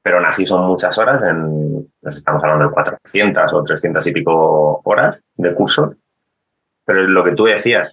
[0.00, 4.12] pero aún así son muchas horas, en, nos estamos hablando de 400 o 300 y
[4.12, 5.96] pico horas de curso.
[6.86, 7.92] Pero es lo que tú decías,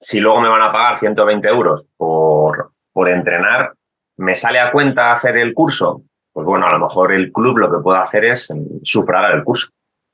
[0.00, 3.72] si luego me van a pagar 120 euros por, por entrenar,
[4.18, 6.02] ¿me sale a cuenta hacer el curso?
[6.32, 9.70] Pues bueno, a lo mejor el club lo que puede hacer es sufragar el curso,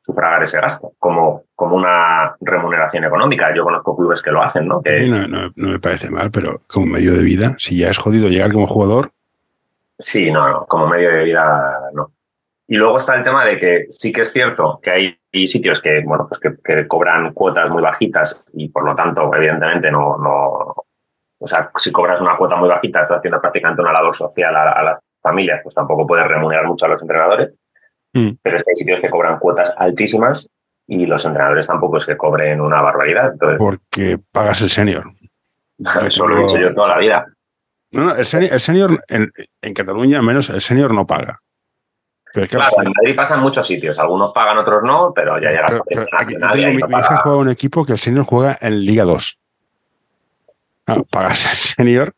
[0.08, 3.54] sufragar ese gasto, como, como una remuneración económica.
[3.54, 4.80] Yo conozco clubes que lo hacen, ¿no?
[4.82, 7.98] Sí, no, no, no, me parece mal, pero como medio de vida, si ya es
[7.98, 9.12] jodido llegar como jugador.
[9.98, 12.12] Sí, no, no, como medio de vida, no.
[12.66, 16.02] Y luego está el tema de que sí que es cierto que hay sitios que,
[16.06, 20.74] bueno, pues que, cobran cuotas muy bajitas y por lo tanto, evidentemente, no, no.
[21.40, 24.82] O sea, si cobras una cuota muy bajita, estás haciendo prácticamente una labor social a,
[24.82, 27.52] las familias, pues tampoco puedes remunerar mucho a los entrenadores.
[28.18, 28.38] Mm.
[28.42, 30.48] Pero es que hay sitios que cobran cuotas altísimas
[30.86, 33.32] y los entrenadores tampoco es que cobren una barbaridad.
[33.58, 35.12] Porque pagas el senior.
[36.06, 37.26] Eso lo he dicho yo toda la vida.
[37.90, 41.40] No, no, el senior, en, en Cataluña, menos el senior no paga
[42.46, 43.98] claro, en Madrid pasa en muchos sitios.
[43.98, 47.98] Algunos pagan, otros no, pero ya llegas a mi, hija juega un equipo que el
[47.98, 49.38] senior juega en Liga 2.
[51.10, 52.14] pagas el senior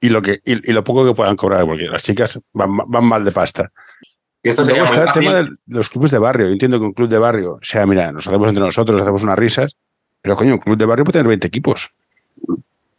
[0.00, 3.32] y lo, que, y, lo poco que puedan cobrar, porque las chicas van, mal de
[3.32, 3.72] pasta.
[4.46, 6.46] Y esto sería está el tema de los clubes de barrio.
[6.46, 9.24] Yo entiendo que un club de barrio, o sea, mira, nos hacemos entre nosotros, hacemos
[9.24, 9.76] unas risas,
[10.22, 11.90] pero coño, un club de barrio puede tener 20 equipos.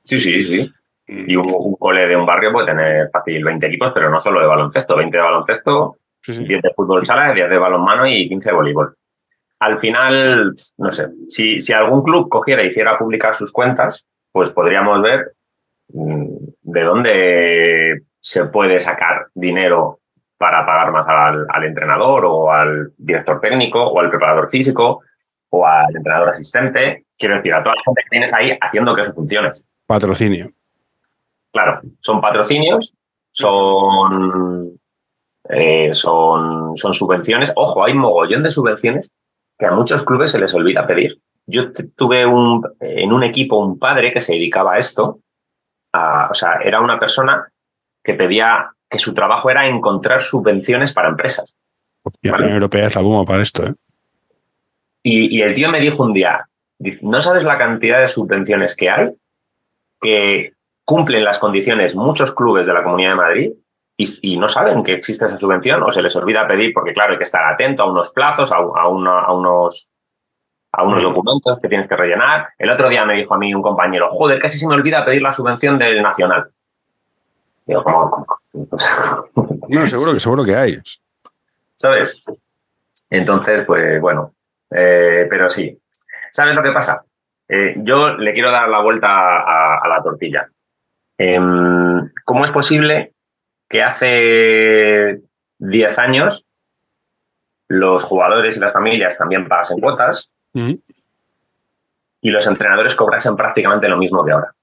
[0.03, 0.69] Sí, sí, sí.
[1.07, 4.41] Y un, un, cole de un barrio puede tener fácil 20 equipos, pero no solo
[4.41, 8.55] de baloncesto, 20 de baloncesto, 10 de fútbol sala, 10 de balonmano y 15 de
[8.55, 8.95] voleibol.
[9.60, 14.51] Al final, no sé, si, si algún club cogiera y hiciera publicar sus cuentas, pues
[14.51, 15.31] podríamos ver
[15.93, 16.25] mm,
[16.63, 20.01] de dónde se puede sacar dinero
[20.38, 25.02] para pagar más al, al, entrenador o al director técnico o al preparador físico
[25.50, 27.06] o al entrenador asistente.
[27.17, 29.52] Quiero decir, a toda la gente que tienes ahí haciendo que eso funcione.
[29.86, 30.52] Patrocinio.
[31.52, 32.95] Claro, son patrocinios,
[33.32, 34.78] son
[35.50, 37.54] eh, son, son subvenciones.
[37.56, 39.13] Ojo, hay mogollón de subvenciones
[39.58, 41.19] que a muchos clubes se les olvida pedir.
[41.45, 45.19] Yo tuve un, en un equipo un padre que se dedicaba a esto.
[45.93, 47.47] o sea, era una persona
[48.04, 51.58] que pedía que su trabajo era encontrar subvenciones para empresas.
[52.21, 53.65] La Unión Europea es la bomba para esto.
[53.67, 53.73] ¿eh?
[55.04, 56.47] Y, y, el tío me dijo un día,
[57.02, 59.10] ¿no sabes la cantidad de subvenciones que hay
[60.00, 60.54] que
[60.86, 63.52] cumplen las condiciones muchos clubes de la Comunidad de Madrid
[63.97, 67.17] y, no saben que existe esa subvención o se les olvida pedir porque, claro, hay
[67.17, 69.91] que estar atento a unos plazos, a, a, unos,
[70.71, 72.50] a unos documentos que tienes que rellenar.
[72.60, 75.23] El otro día me dijo a mí un compañero, joder, casi se me olvida pedir
[75.23, 76.52] la subvención del Nacional.
[77.67, 78.25] Digo, ¿cómo?
[79.67, 80.77] no, seguro que, seguro que hay.
[81.75, 82.23] ¿Sabes?
[83.10, 84.34] Entonces, pues bueno,
[84.71, 85.77] eh, pero sí.
[86.32, 87.03] ¿Sabes lo que pasa?
[87.47, 90.47] Eh, yo le quiero dar la vuelta a, la tortilla.
[91.17, 93.13] Em, ¿Cómo es posible
[93.67, 95.21] que hace
[95.60, 96.45] 10 años
[97.67, 104.23] los jugadores y las familias también pagasen cuotas y los entrenadores cobrasen prácticamente lo mismo
[104.25, 104.53] que ahora.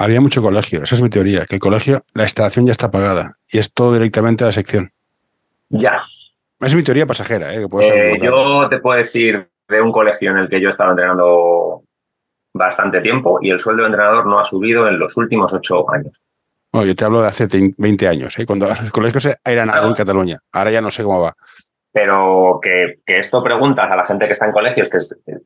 [0.00, 3.36] Había mucho colegio, esa es mi teoría, que el colegio, la instalación ya está pagada
[3.50, 4.92] y es todo directamente a la sección.
[5.70, 6.02] Ya.
[6.60, 7.52] Es mi teoría pasajera.
[7.52, 7.66] ¿eh?
[7.82, 11.82] eh yo te puedo decir de un colegio en el que yo estaba entrenando
[12.54, 16.22] bastante tiempo y el sueldo de entrenador no ha subido en los últimos ocho años.
[16.72, 18.46] Bueno, yo te hablo de hace 20 años, ¿eh?
[18.46, 20.38] cuando los colegios eran algo en Cataluña.
[20.52, 21.34] Ahora ya no sé cómo va.
[21.92, 24.98] Pero que, esto preguntas a la gente que está en colegios, que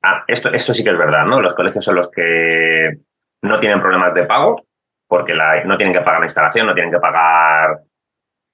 [0.02, 1.40] ah, esto, esto sí que es verdad, ¿no?
[1.40, 2.98] Los colegios son los que
[3.42, 4.64] no tienen problemas de pago,
[5.08, 7.80] porque no tienen que pagar la instalación, no tienen que pagar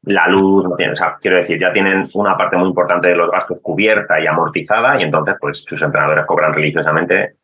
[0.02, 3.16] la luz, no tienen, o sea, quiero decir, ya tienen una parte muy importante de
[3.16, 7.36] los gastos cubierta y amortizada, y entonces, pues, sus entrenadores cobran religiosamente,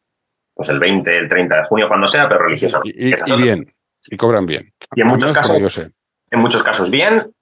[0.55, 3.15] pues el 20, el 30 de junio, cuando sea, pero religiosamente.
[3.27, 3.73] y bien.
[4.11, 4.73] Y cobran bien.
[4.95, 5.79] Y en muchos casos,
[6.31, 7.33] en muchos casos bien,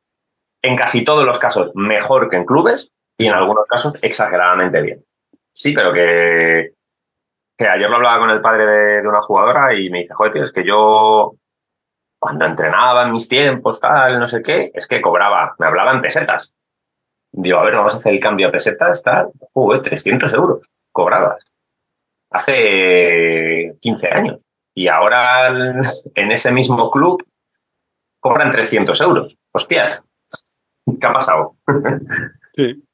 [0.62, 5.04] en casi todos los casos mejor que en clubes y en algunos casos exageradamente bien.
[5.52, 6.72] Sí, pero que,
[7.56, 10.44] que ayer lo hablaba con el padre de, una jugadora y me dice, joder, tío,
[10.44, 11.32] es que yo
[12.18, 16.54] cuando entrenaba en mis tiempos, tal, no sé qué, es que cobraba, me hablaban pesetas.
[17.32, 21.44] Digo, a ver, vamos a hacer el cambio a pesetas, tal, joder, 300 euros cobrabas.
[22.30, 24.46] Hace 15 años.
[24.74, 27.22] Y ahora en ese mismo club
[28.20, 29.36] cobran 300 euros.
[29.52, 30.04] Hostias,
[31.00, 31.56] ¿qué ha pasado?
[32.52, 32.82] Sí.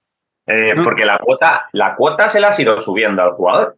[0.50, 3.76] Eh, porque la cuota, la cuota se la ha ido subiendo al jugador.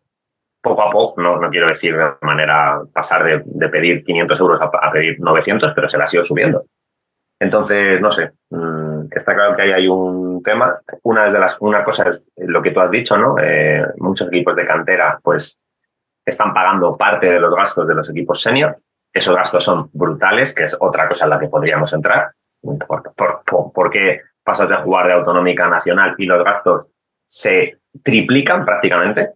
[0.62, 4.92] Poco a poco, no, no quiero decir de manera pasar de, pedir 500 euros a,
[4.92, 6.64] pedir 900, pero se la ha ido subiendo.
[7.40, 10.78] Entonces, no sé, mm, está claro que ahí hay un tema.
[11.04, 13.36] Una, de las, una cosa es lo que tú has dicho, ¿no?
[13.38, 15.58] Eh, muchos equipos de cantera, pues
[16.24, 18.74] están pagando parte de los gastos de los equipos senior.
[19.12, 22.30] Esos gastos son brutales, que es otra cosa en la que podríamos entrar.
[22.62, 26.86] ¿Por, qué pasas de jugar de autonómica nacional y los gastos
[27.24, 29.30] se triplican prácticamente?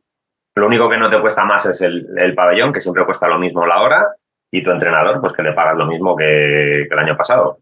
[0.56, 3.66] Lo único que no te cuesta más es el, pabellón, que siempre cuesta lo mismo
[3.66, 4.06] la hora,
[4.50, 7.58] y tu entrenador, pues que le pagas lo mismo que, el año pasado.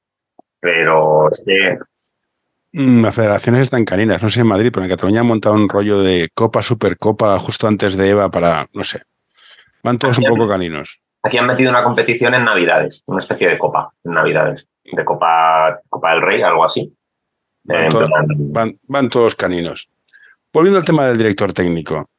[0.61, 1.79] Pero es que
[2.73, 5.69] mm, las federaciones están caninas, no sé en Madrid, pero en Cataluña han montado un
[5.69, 9.03] rollo de Copa, Supercopa, justo antes de EVA para, no sé,
[9.83, 11.01] van todos un poco caninos.
[11.23, 15.81] Aquí han metido una competición en Navidades, una especie de copa en Navidades, de Copa,
[15.89, 16.93] copa del Rey, algo así.
[17.65, 19.89] Van, todos, caninos.
[20.53, 22.11] Volviendo al tema del director técnico,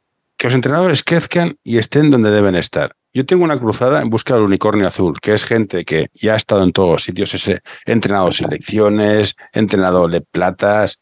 [0.43, 2.97] que los entrenadores crezcan y estén donde deben estar.
[3.13, 6.35] Yo tengo una cruzada en busca del unicornio azul, que es gente que ya ha
[6.35, 11.01] estado en todos sitios, he entrenado selecciones, he entrenado de platas,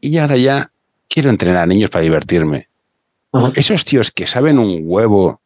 [0.00, 0.70] y ahora ya
[1.08, 2.68] quiero entrenar a niños para divertirme.
[3.56, 5.40] Esos tíos que saben un huevo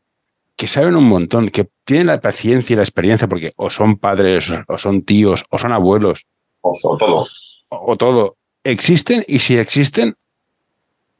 [0.55, 4.53] que saben un montón, que tienen la paciencia y la experiencia, porque o son padres,
[4.69, 6.27] o son tíos, o son abuelos.
[6.61, 7.27] O son todo.
[7.71, 8.37] O, todo.
[8.65, 10.15] Existen y si existen,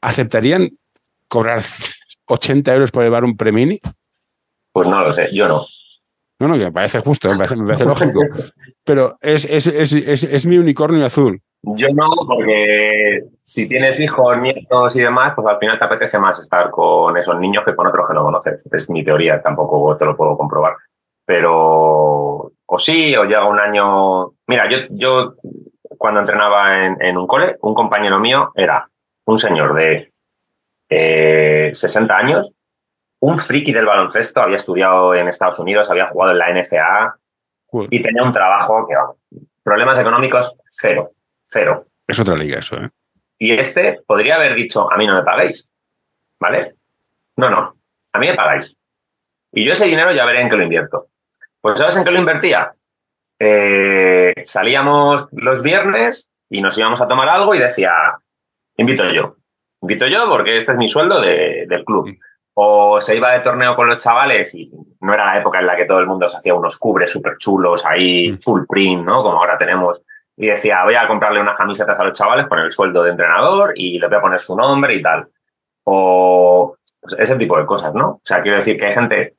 [0.01, 0.77] ¿aceptarían
[1.35, 1.59] cobrar
[2.27, 3.79] 80 euros por llevar un premini?
[4.71, 5.65] Pues no lo sé, yo no.
[6.39, 8.21] No, no, que me parece justo, me parece, lógico.
[8.83, 11.41] Pero es, es, es mi unicornio azul.
[11.67, 16.39] Yo no, porque si tienes hijos, nietos y demás, pues al final te apetece más
[16.39, 18.63] estar con esos niños que con otros que no conoces.
[18.71, 20.75] Es mi teoría, tampoco te lo puedo comprobar.
[21.25, 24.33] Pero, o sí, o llega un año.
[24.45, 25.35] Mira, yo, yo
[25.97, 28.87] cuando entrenaba en, un cole, un compañero mío era
[29.25, 30.11] un señor de
[30.89, 32.53] 60 eh, años,
[33.19, 37.15] un friki del baloncesto, había estudiado en Estados Unidos, había jugado en la NCAA
[37.89, 39.17] y tenía un trabajo que, vamos,
[39.63, 41.87] problemas económicos cero cero.
[42.07, 42.89] Es otra liga eso, ¿eh?
[43.37, 45.69] Y este podría haber dicho, a mí no me pagáis,
[46.39, 46.75] ¿vale?
[47.37, 47.75] No, no,
[48.13, 48.75] a mí me pagáis.
[49.51, 51.07] Y yo ese dinero ya veré en qué lo invierto.
[51.61, 52.73] Pues ¿sabes en qué lo invertía?
[53.39, 57.91] Eh, salíamos los viernes y nos íbamos a tomar algo y decía,
[58.77, 59.37] invito yo.
[59.85, 62.09] Invito yo porque este es mi sueldo del club.
[62.55, 64.71] O se iba de torneo con los chavales y
[65.01, 67.37] no era la época en la que todo el mundo se hacía unos cubres súper
[67.37, 69.21] chulos ahí, full print, ¿no?
[69.21, 70.01] Como ahora tenemos
[70.35, 73.73] y decía, voy a comprarle unas camisetas a los chavales con el sueldo de entrenador
[73.75, 75.27] y le voy a poner su nombre y tal.
[75.83, 78.07] O pues, ese tipo de cosas, ¿no?
[78.09, 79.35] O sea, quiero decir que hay gente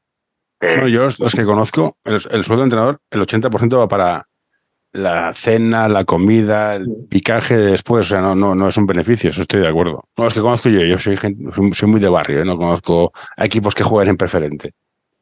[0.61, 0.91] que...
[0.91, 4.29] yo los que conozco, el, sueldo de entrenador, el 80% va para
[4.97, 9.31] la cena, la comida, el picaje después, o sea, no, no, no es un beneficio,
[9.31, 10.05] eso estoy de acuerdo.
[10.17, 11.19] No, los que conozco yo, yo soy,
[11.73, 12.45] soy muy de barrio, ¿eh?
[12.45, 14.73] no conozco equipos que jueguen en preferente.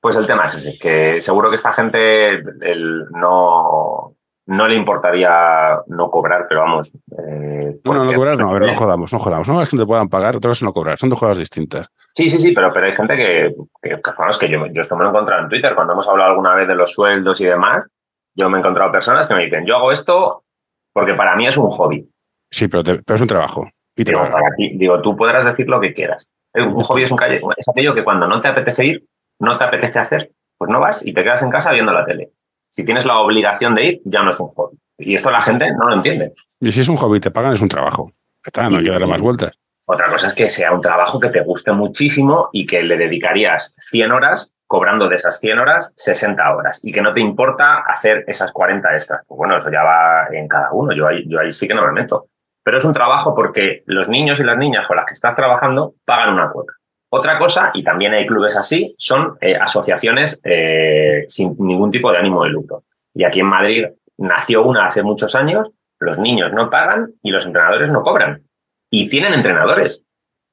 [0.01, 4.15] Pues el tema es ese, que seguro que esta gente el, no,
[4.47, 6.93] no le importaría no cobrar, pero vamos.
[7.19, 9.49] Eh, no, no, cobrar, no, a ver, no jodamos, no jodamos.
[9.49, 11.89] No es que te puedan pagar, otra vez no cobrar, son dos cosas distintas.
[12.13, 15.09] Sí, sí, sí, pero, pero hay gente que, que, que yo, yo esto me lo
[15.09, 17.87] he encontrado en Twitter, cuando hemos hablado alguna vez de los sueldos y demás,
[18.35, 20.45] yo me he encontrado personas que me dicen, yo hago esto
[20.93, 22.09] porque para mí es un hobby.
[22.51, 23.69] Sí, pero, pero es un trabajo.
[23.97, 26.31] Y digo, para ti, digo, tú podrás decir lo que quieras.
[26.55, 29.07] Un hobby es un calle, es aquello que cuando no te apetece ir,
[29.41, 32.31] no te apetece hacer, pues no vas y te quedas en casa viendo la tele.
[32.71, 34.79] Si tienes la obligación de ir, ya no es un hobby.
[34.99, 36.33] Y esto la gente no lo entiende.
[36.61, 38.11] Y si es un hobby, te pagan, es un trabajo.
[38.45, 39.59] Está, no hay que darle más vueltas.
[39.87, 43.75] Otra cosa es que sea un trabajo que te guste muchísimo y que le dedicarías
[43.79, 48.25] 100 horas, cobrando de esas 100 horas 60 horas y que no te importa hacer
[48.27, 49.23] esas 40 extras.
[49.27, 50.95] Pues bueno, eso ya va en cada uno.
[50.95, 52.29] Yo ahí, yo ahí sí que no me meto.
[52.63, 55.95] Pero es un trabajo porque los niños y las niñas con las que estás trabajando
[56.05, 56.73] pagan una cuota.
[57.11, 62.19] Otra cosa, y también hay clubes así, son eh, asociaciones eh, sin ningún tipo de
[62.19, 62.85] ánimo de lucro.
[63.15, 63.85] Y aquí en Madrid
[64.19, 68.43] nació una hace muchos años, los niños no pagan y los entrenadores no cobran.
[68.91, 70.03] Y tienen entrenadores.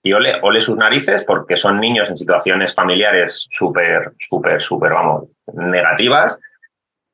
[0.04, 5.32] Y ole, ole sus narices porque son niños en situaciones familiares súper, súper, súper, vamos,
[5.54, 6.40] negativas.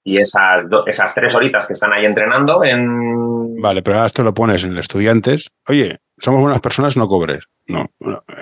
[0.03, 3.61] Y esas, esas tres horitas que están ahí entrenando en...
[3.61, 5.49] Vale, pero ahora esto lo pones en estudiantes.
[5.67, 7.45] Oye, somos buenas personas, no cobres.
[7.65, 7.85] No,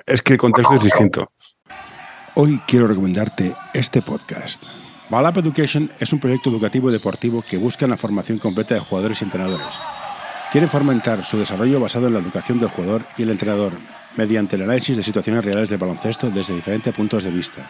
[0.06, 1.32] es que el contexto es distinto.
[2.36, 4.64] Hoy quiero recomendarte este podcast.
[5.10, 9.22] Balap Education es un proyecto educativo y deportivo que busca la formación completa de jugadores
[9.22, 9.68] y entrenadores.
[10.52, 13.74] Quieren fomentar su desarrollo basado en la educación del jugador y el entrenador,
[14.18, 17.70] mediante el análisis de situaciones reales de baloncesto desde diferentes puntos de vista.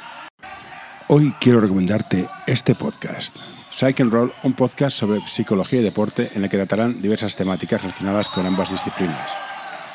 [1.07, 3.37] Hoy quiero recomendarte este podcast.
[3.71, 7.81] Psych and Roll, un podcast sobre psicología y deporte en el que tratarán diversas temáticas
[7.81, 9.45] relacionadas con ambas disciplinas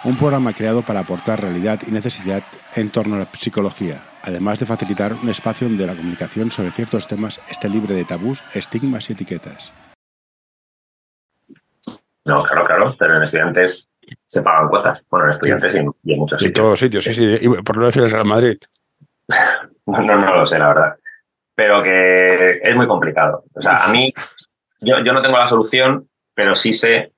[0.05, 2.43] un programa creado para aportar realidad y necesidad
[2.75, 7.07] en torno a la psicología, además de facilitar un espacio donde la comunicación sobre ciertos
[7.07, 9.73] temas esté libre de tabús, estigmas y etiquetas.
[12.25, 13.89] No, claro, claro, pero estudiantes
[14.27, 15.05] se pagan cuotas.
[15.11, 16.59] Bueno, en estudiantes y, en muchos sitios.
[16.59, 17.39] En todos sitios, sí, sí.
[17.41, 18.59] Y por no decirles a Madrid.
[19.87, 20.97] no, no lo sé, la verdad.
[21.55, 23.45] Pero que es muy complicado.
[23.55, 24.13] O sea, a mí,
[24.81, 27.13] yo, yo no tengo la solución, pero sí sé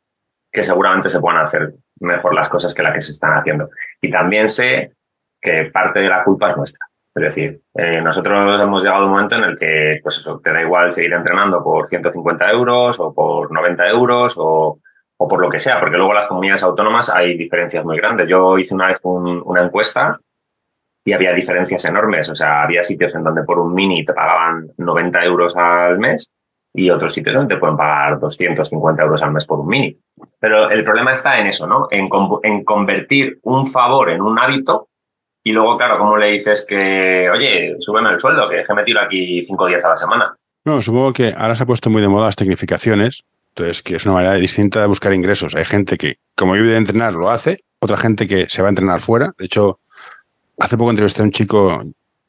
[0.50, 3.70] que seguramente se puedan hacer mejor las cosas que las que se están haciendo.
[4.00, 4.92] Y también sé
[5.40, 6.86] que parte de la culpa es nuestra.
[7.14, 10.52] Es decir, eh, nosotros hemos llegado a un momento en el que, pues eso, te
[10.52, 14.80] da igual seguir entrenando por 150 euros o por 90 euros o,
[15.22, 18.28] o por lo que sea, porque luego las comunidades autónomas hay diferencias muy grandes.
[18.28, 20.18] Yo hice una vez una encuesta
[21.04, 22.28] y había diferencias enormes.
[22.28, 26.28] O sea, había sitios en donde por un mini te pagaban 90 euros al mes
[26.74, 29.96] y otros sitios donde te pueden pagar 250 euros al mes por un mini.
[30.40, 31.86] Pero el problema está en eso, ¿no?
[31.92, 32.08] En,
[32.42, 34.88] en convertir un favor en un hábito
[35.44, 39.40] y luego, claro, ¿cómo le dices que, oye, súbeme el sueldo, que me tiro aquí
[39.42, 40.36] cinco días a la semana?
[40.64, 43.24] No, supongo que ahora se ha puesto muy de moda las tecnificaciones,
[43.54, 45.54] entonces que es una manera distinta de buscar ingresos.
[45.54, 48.70] Hay gente que, como vive de entrenar, lo hace, otra gente que se va a
[48.70, 49.34] entrenar fuera.
[49.38, 49.80] De hecho,
[50.58, 51.82] hace poco entrevisté a un chico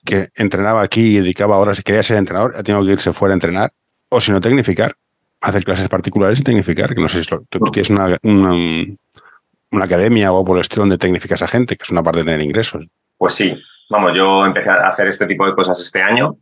[0.03, 3.34] que entrenaba aquí y dedicaba horas y quería ser entrenador, ha tenido que irse fuera
[3.34, 3.71] a entrenar,
[4.09, 4.95] o si no, tecnificar,
[5.39, 10.32] hacer clases particulares y tecnificar, que no sé si lo, tú, tienes una, una, academia
[10.34, 12.86] o por el donde tecnificas a gente, que es una parte de tener ingresos.
[13.17, 13.55] Pues sí,
[13.89, 16.38] vamos, yo empecé a hacer este tipo de cosas este año,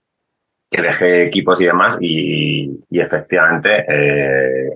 [0.72, 4.70] que dejé equipos y demás, y, efectivamente eh,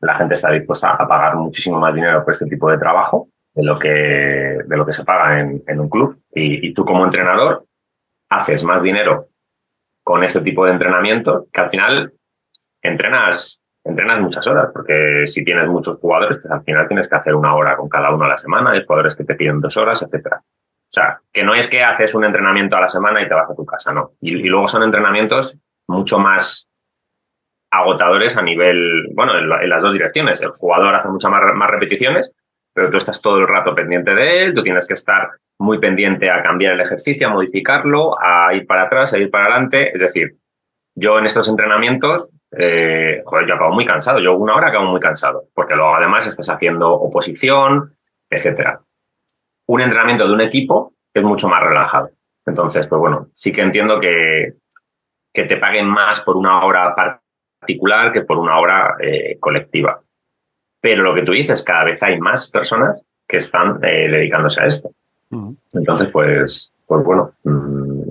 [0.00, 3.64] la gente está dispuesta a pagar muchísimo más dinero por este tipo de trabajo de
[3.64, 6.18] lo que, de lo que se paga en, un club.
[6.32, 7.64] Y, tú como entrenador
[8.30, 9.28] haces más dinero
[10.04, 12.12] con este tipo de entrenamiento que al final
[12.80, 17.34] entrenas, entrenas muchas horas, porque si tienes muchos jugadores, pues al final tienes que hacer
[17.34, 20.02] una hora con cada uno a la semana, hay jugadores que te piden dos horas,
[20.02, 20.42] etcétera.
[20.92, 23.50] O sea, que no es que haces un entrenamiento a la semana y te vas
[23.50, 24.10] a tu casa, no.
[24.20, 26.68] Y, luego son entrenamientos mucho más
[27.70, 30.42] agotadores a nivel, bueno, en, las dos direcciones.
[30.42, 32.30] El jugador hace muchas más, repeticiones,
[32.74, 36.30] pero tú estás todo el rato pendiente de él, tú tienes que estar muy pendiente
[36.30, 39.94] a cambiar el ejercicio, a modificarlo, a ir para atrás, a ir para adelante.
[39.94, 40.36] Es decir,
[40.94, 44.18] yo en estos entrenamientos, eh, joder, yo acabo muy cansado.
[44.18, 47.96] Yo una hora acabo muy cansado, porque luego además estás haciendo oposición,
[48.28, 48.82] etcétera
[49.72, 52.10] un entrenamiento de un equipo es mucho más relajado.
[52.44, 54.54] Entonces, pues bueno, sí que entiendo que,
[55.32, 59.98] que te paguen más por una hora particular que por una hora eh, colectiva.
[60.78, 64.66] Pero lo que tú dices, cada vez hay más personas que están eh, dedicándose a
[64.66, 64.90] esto.
[65.72, 67.32] Entonces, pues, pues bueno.
[67.44, 68.02] Mm,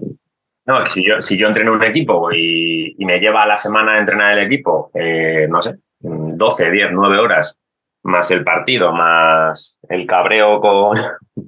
[0.66, 4.00] no, si yo, si yo entreno un equipo y, me lleva a la semana a
[4.00, 7.61] entrenar el equipo, eh, no sé, 12, 10, 9 horas
[8.04, 10.98] más el partido, más el cabreo con,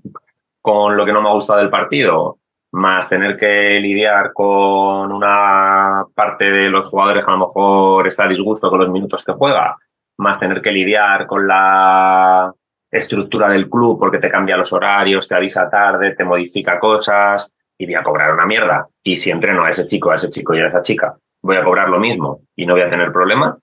[0.62, 2.38] con lo que no me ha gustado del partido,
[2.72, 8.26] más tener que lidiar con una parte de los jugadores que a lo mejor está
[8.26, 9.78] a disgusto con los minutos que juega,
[10.18, 12.52] más tener que lidiar con la
[12.90, 17.86] estructura del club porque te cambia los horarios, te avisa tarde, te modifica cosas y
[17.86, 18.88] voy a cobrar una mierda.
[19.04, 21.64] Y si entreno a ese chico, a ese chico y a esa chica, voy a
[21.64, 23.58] cobrar lo mismo y no voy a tener problema,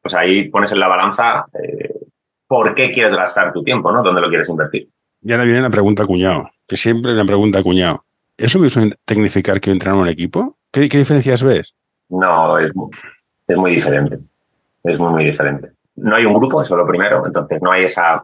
[0.00, 1.93] pues ahí pones en la balanza eh,
[2.54, 4.00] por qué quieres gastar tu tiempo, ¿no?
[4.00, 4.88] ¿Dónde lo quieres invertir?
[5.20, 8.04] Y ahora viene la pregunta cuñado, que siempre la pregunta cuñado.
[8.36, 10.56] ¿Es lo mismo tecnificar que entrenar un equipo?
[10.70, 11.74] ¿Qué, diferencias ves?
[12.10, 12.70] No, es,
[13.48, 14.20] es muy diferente.
[14.84, 15.72] Es muy, muy diferente.
[15.96, 18.22] No hay un grupo, eso es lo primero, entonces no hay esa,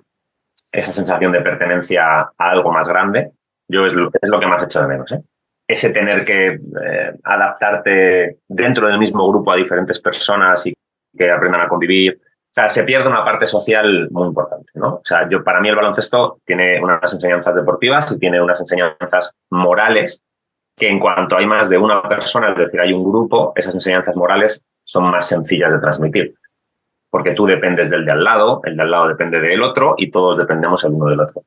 [0.71, 3.33] esa sensación de pertenencia a algo más grande.
[3.67, 5.11] Yo es lo, es lo que más hecho de menos.
[5.11, 5.23] ¿eh?
[5.67, 10.73] Ese tener que eh, adaptarte dentro del mismo grupo a diferentes personas y
[11.19, 12.21] que aprendan a convivir,
[12.51, 14.95] o sea, se pierde una parte social muy importante, ¿no?
[14.95, 19.37] O sea, yo, para mí el baloncesto tiene unas enseñanzas deportivas y tiene unas enseñanzas
[19.51, 20.25] morales
[20.77, 24.17] que en cuanto hay más de una persona, es decir, hay un grupo, esas enseñanzas
[24.17, 26.35] morales son más sencillas de transmitir.
[27.09, 30.11] Porque tú dependes del de al lado, el de al lado depende del otro y
[30.11, 31.45] todos dependemos el uno del otro.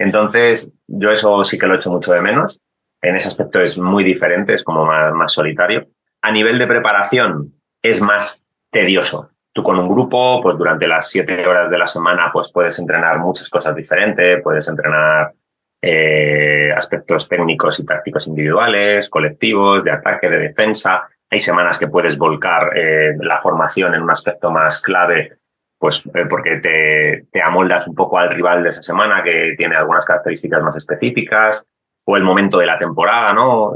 [0.00, 2.60] Entonces, yo eso sí que lo echo mucho de menos.
[3.00, 5.86] En ese aspecto es muy diferente, es como más, más solitario.
[6.22, 11.46] A nivel de preparación, es más tedioso tú con un grupo, pues durante las siete
[11.46, 15.32] horas de la semana, pues puedes entrenar muchas cosas diferentes, puedes entrenar
[15.80, 21.08] eh, aspectos técnicos y tácticos individuales, colectivos, de ataque, de defensa.
[21.30, 25.38] Hay semanas que puedes volcar eh, la formación en un aspecto más clave,
[25.78, 29.76] pues eh, porque te, te amoldas un poco al rival de esa semana que tiene
[29.76, 31.64] algunas características más específicas,
[32.04, 33.72] o el momento de la temporada, ¿no?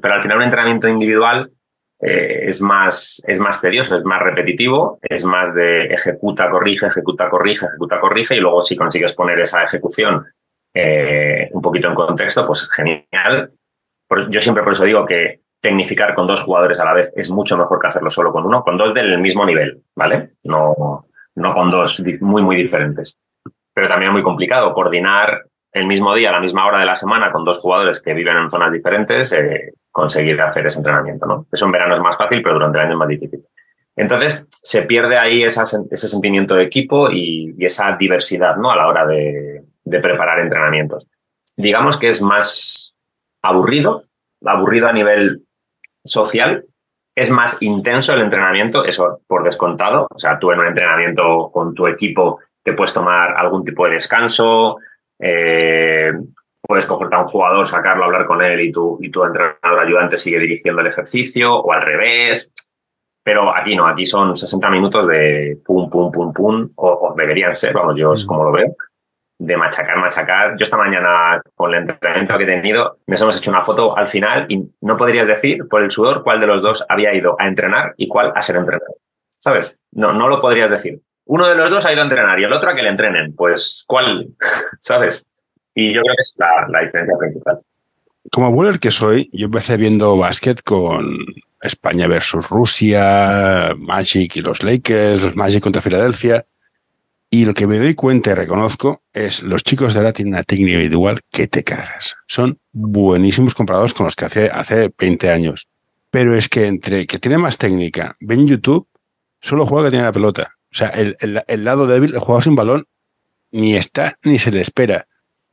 [0.00, 1.50] pero al final un entrenamiento individual
[2.06, 7.30] eh, es, más, es más tedioso, es más repetitivo, es más de ejecuta, corrige, ejecuta,
[7.30, 10.22] corrige, ejecuta, corrige, y luego si consigues poner esa ejecución
[10.74, 13.52] eh, un poquito en contexto, pues es genial.
[14.28, 17.56] Yo siempre por eso digo que tecnificar con dos jugadores a la vez es mucho
[17.56, 20.32] mejor que hacerlo solo con uno, con dos del mismo nivel, ¿vale?
[20.42, 23.18] No, no con dos muy, muy diferentes.
[23.72, 26.94] Pero también es muy complicado coordinar el mismo día, a la misma hora de la
[26.94, 31.26] semana, con dos jugadores que viven en zonas diferentes, eh, conseguir hacer ese entrenamiento.
[31.26, 31.46] ¿no?
[31.52, 33.44] Eso en verano es más fácil, pero durante el año es más difícil.
[33.96, 35.64] Entonces, se pierde ahí ese
[35.96, 38.70] sentimiento de equipo y, esa diversidad ¿no?
[38.70, 39.64] a la hora de,
[40.00, 41.08] preparar entrenamientos.
[41.56, 42.94] Digamos que es más
[43.42, 44.04] aburrido,
[44.44, 45.42] aburrido a nivel
[46.04, 46.64] social,
[47.16, 50.06] es más intenso el entrenamiento, eso por descontado.
[50.08, 53.94] O sea, tú en un entrenamiento con tu equipo te puedes tomar algún tipo de
[53.94, 54.78] descanso,
[55.20, 56.12] eh,
[56.66, 60.16] puedes coger a un jugador, sacarlo, hablar con él y tu, y tu entrenador ayudante
[60.16, 62.52] sigue dirigiendo el ejercicio, o al revés.
[63.22, 67.72] Pero aquí no, aquí son 60 minutos de pum, pum, pum, pum, o, deberían ser,
[67.72, 68.28] vamos, yo es mm.
[68.28, 68.76] como lo veo,
[69.38, 70.56] de machacar, machacar.
[70.56, 74.08] Yo esta mañana, con el entrenamiento que he tenido, nos hemos hecho una foto al
[74.08, 77.48] final y no podrías decir por el sudor cuál de los dos había ido a
[77.48, 78.96] entrenar y cuál a ser entrenado.
[79.38, 79.76] ¿Sabes?
[79.92, 81.00] No, no lo podrías decir.
[81.26, 83.34] Uno de los dos ha ido a entrenar y el otro a que le entrenen.
[83.34, 84.28] Pues, ¿cuál?
[84.78, 85.24] ¿Sabes?
[85.74, 87.60] Y yo creo que es la, la diferencia principal.
[88.30, 91.26] Como abuelo el que soy, yo empecé viendo básquet con
[91.60, 96.46] España versus Rusia, Magic y los Lakers, Magic contra Filadelfia.
[97.30, 100.44] Y lo que me doy cuenta y reconozco es los chicos de ahora tienen una
[100.44, 102.14] técnica individual que te cagas.
[102.28, 105.66] Son buenísimos comparados con los que hace, hace 20 años.
[106.10, 108.86] Pero es que entre que tiene más técnica, ven YouTube,
[109.40, 110.54] solo juega que tiene la pelota.
[110.74, 112.86] O sea, el, el lado débil, el jugador sin balón,
[113.52, 115.06] ni está ni se le espera.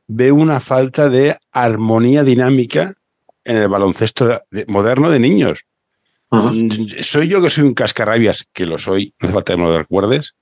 [0.08, 2.94] Ve una falta de armonía dinámica
[3.44, 5.64] en el baloncesto moderno de niños.
[7.02, 8.48] ¿Soy yo que soy un cascarrabias?
[8.52, 10.34] Que lo soy, no hace falta que me lo recuerdes.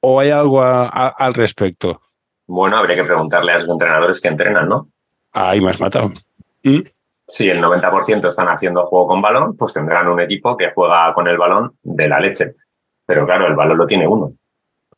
[0.00, 2.00] ¿O hay algo al respecto?
[2.46, 4.88] Bueno, habría que preguntarle a esos entrenadores que entrenan, ¿no?
[5.32, 6.12] Ahí me has matado.
[6.64, 6.80] ¿Mm?
[7.26, 11.28] Si el 90% están haciendo juego con balón, pues tendrán un equipo que juega con
[11.28, 12.54] el balón de la leche.
[13.08, 14.32] Pero claro, el balón lo tiene uno.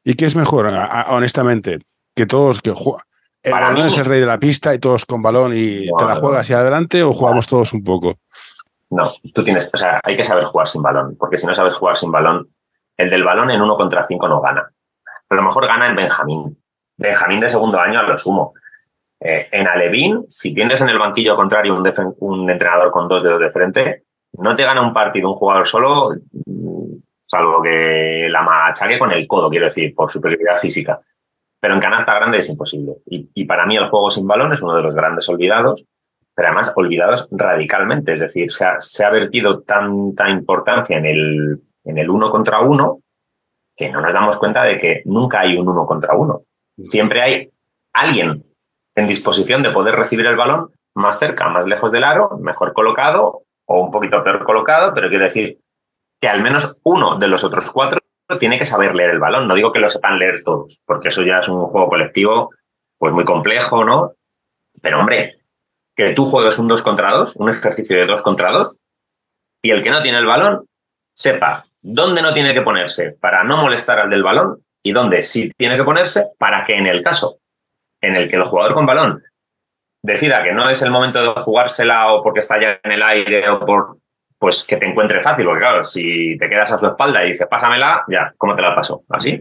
[0.02, 0.66] ¿Y qué es mejor,
[1.10, 1.78] honestamente?
[2.16, 3.04] Que todos que juegan.
[3.40, 6.16] ¿El balón es el rey de la pista y todos con balón y te la
[6.16, 8.18] juegas hacia adelante o jugamos todos un poco?
[8.90, 11.74] No, tú tienes, o sea, hay que saber jugar sin balón, porque si no sabes
[11.74, 12.48] jugar sin balón,
[12.96, 14.68] el del balón en uno contra cinco no gana.
[15.28, 16.58] A lo mejor gana en Benjamín.
[16.96, 18.54] Benjamín de segundo año a lo sumo.
[19.20, 21.88] Eh, en Alevín, si tienes en el banquillo contrario un,
[22.18, 24.02] un, entrenador con dos dedos de frente,
[24.32, 26.10] no te gana un partido un jugador solo,
[27.30, 31.00] salvo que la machaque con el codo, quiero decir, por superioridad física.
[31.60, 32.94] Pero en canasta grande es imposible.
[33.06, 35.86] Y, para mí el juego sin balón es uno de los grandes olvidados
[36.32, 38.12] pero además olvidados radicalmente.
[38.12, 42.60] Es decir, se ha, se ha vertido tanta importancia en el, en el uno contra
[42.60, 43.00] uno
[43.76, 46.42] que no nos damos cuenta de que nunca hay un uno contra uno.
[46.80, 47.50] Siempre hay
[47.92, 48.42] alguien
[48.94, 53.42] en disposición de poder recibir el balón más cerca, más lejos del aro, mejor colocado
[53.66, 55.58] o un poquito peor colocado, pero quiero decir
[56.20, 58.00] que al menos uno de los otros cuatro
[58.38, 59.48] tiene que saber leer el balón.
[59.48, 62.50] No digo que lo sepan leer todos, porque eso ya es un juego colectivo
[62.98, 64.12] pues muy complejo, ¿no?
[64.82, 65.40] Pero hombre,
[65.96, 68.78] que tú juegues un 2 contra 2, un ejercicio de 2 contra 2,
[69.62, 70.66] y el que no tiene el balón
[71.14, 75.50] sepa dónde no tiene que ponerse para no molestar al del balón y dónde sí
[75.56, 77.38] tiene que ponerse para que en el caso
[78.00, 79.22] en el que el jugador con balón
[80.02, 83.48] decida que no es el momento de jugársela o porque está ya en el aire
[83.50, 83.98] o por
[84.40, 87.46] pues que te encuentre fácil, porque claro, si te quedas a su espalda y dices,
[87.46, 89.04] pásamela, ya, ¿cómo te la paso?
[89.10, 89.38] ¿Así?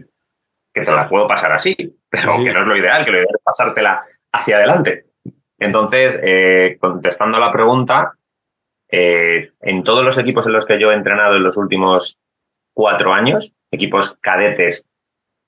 [0.74, 1.74] Que te la puedo pasar así,
[2.10, 5.06] pero que no es lo ideal, que lo ideal es pasártela hacia adelante.
[5.58, 8.12] Entonces, eh, contestando a la pregunta,
[8.90, 12.20] eh, en todos los equipos en los que yo he entrenado en los últimos
[12.74, 14.86] cuatro años, equipos cadetes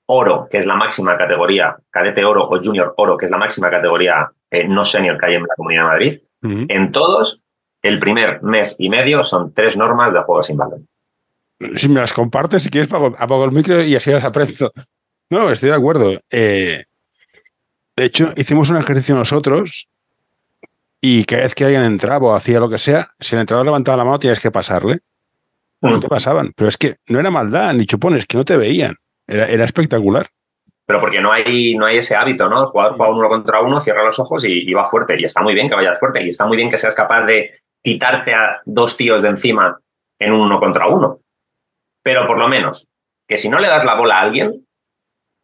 [0.07, 3.69] oro, que es la máxima categoría, cadete oro o junior oro, que es la máxima
[3.69, 7.43] categoría eh, no senior que hay en la Comunidad de Madrid, en todos,
[7.83, 10.87] el primer mes y medio son tres normas de juego sin balón.
[11.75, 14.71] Si me las compartes, si quieres, apago, el micro y así las aprendo.
[15.29, 16.19] No, estoy de acuerdo.
[16.29, 16.85] de
[17.97, 19.87] hecho, hicimos un ejercicio nosotros
[20.99, 23.97] y cada vez que alguien entraba o hacía lo que sea, si el entrenador levantaba
[23.97, 24.99] la mano tienes que pasarle.
[25.81, 26.53] No te pasaban.
[26.55, 28.95] Pero es que no era maldad ni chupones, que no te veían.
[29.27, 30.27] Era, era espectacular.
[30.85, 32.61] Pero porque no hay, no hay ese hábito, ¿no?
[32.61, 35.19] El jugador juega uno contra uno, cierra los ojos y, va fuerte.
[35.19, 36.23] Y está muy bien que vayas fuerte.
[36.23, 37.51] Y está muy bien que seas capaz de
[37.83, 39.79] quitarte a dos tíos de encima
[40.19, 41.19] en un uno contra uno.
[42.03, 42.87] Pero por lo menos,
[43.27, 44.65] que si no le das la bola a alguien,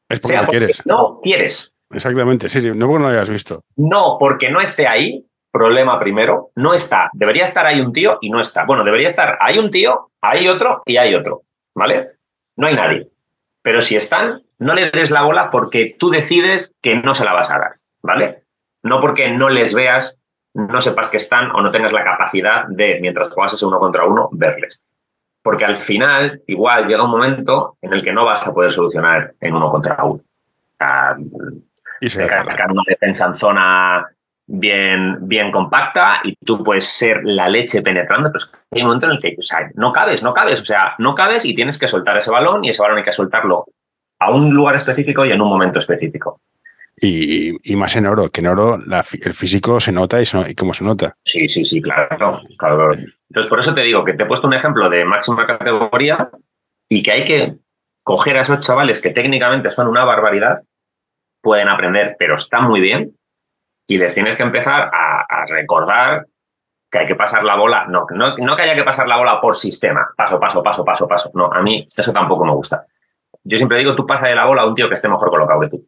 [0.09, 0.85] es porque, quieres.
[0.85, 1.73] no quieres.
[1.91, 3.63] Exactamente, sí, sí, no porque no lo hayas visto.
[3.75, 7.09] No, porque no esté ahí, problema primero, no está.
[7.13, 8.65] Debería estar ahí un tío y no está.
[8.65, 11.43] Bueno, debería estar, hay un tío, hay otro y hay otro,
[11.75, 12.11] ¿vale?
[12.57, 13.09] No hay nadie.
[13.61, 17.33] Pero si están, no le des la bola porque tú decides que no se la
[17.33, 17.71] vas a dar,
[18.01, 18.43] ¿vale?
[18.83, 20.18] No porque no les veas,
[20.67, 24.05] no sepas que están o no tengas la capacidad de, mientras juegas ese uno contra
[24.05, 24.79] uno, verles.
[25.41, 29.33] Porque al final, igual llega un momento en el que no vas a poder solucionar
[29.39, 30.21] en uno contra uno.
[31.99, 34.07] te cascan una defensa en zona
[34.45, 39.11] bien, bien compacta y tú puedes ser la leche penetrando, pero hay un momento en
[39.13, 41.87] el que o sea, no cabes, no cabes, o sea, no cabes y tienes que
[41.87, 43.65] soltar ese balón y ese balón hay que soltarlo
[44.19, 46.41] a un lugar específico y en un momento específico.
[47.01, 51.15] Y, más en oro, que en oro el físico se nota y, cómo se nota.
[51.23, 52.91] Sí, sí, sí, claro, claro.
[52.93, 56.29] Entonces, por eso te digo que te he puesto un ejemplo de máxima categoría
[56.89, 57.55] y que hay que
[58.03, 60.57] coger a esos chavales que técnicamente son una barbaridad,
[61.41, 63.15] pueden aprender, pero están muy bien,
[63.89, 66.27] y les tienes que empezar a, recordar
[66.91, 67.85] que hay que pasar la bola.
[67.87, 71.07] No, no, no, que haya que pasar la bola por sistema, paso, paso, paso, paso,
[71.07, 71.31] paso.
[71.33, 72.85] No, a mí eso tampoco me gusta.
[73.43, 75.59] Yo siempre digo, tú pasa de la bola a un tío que esté mejor colocado
[75.61, 75.87] que tú.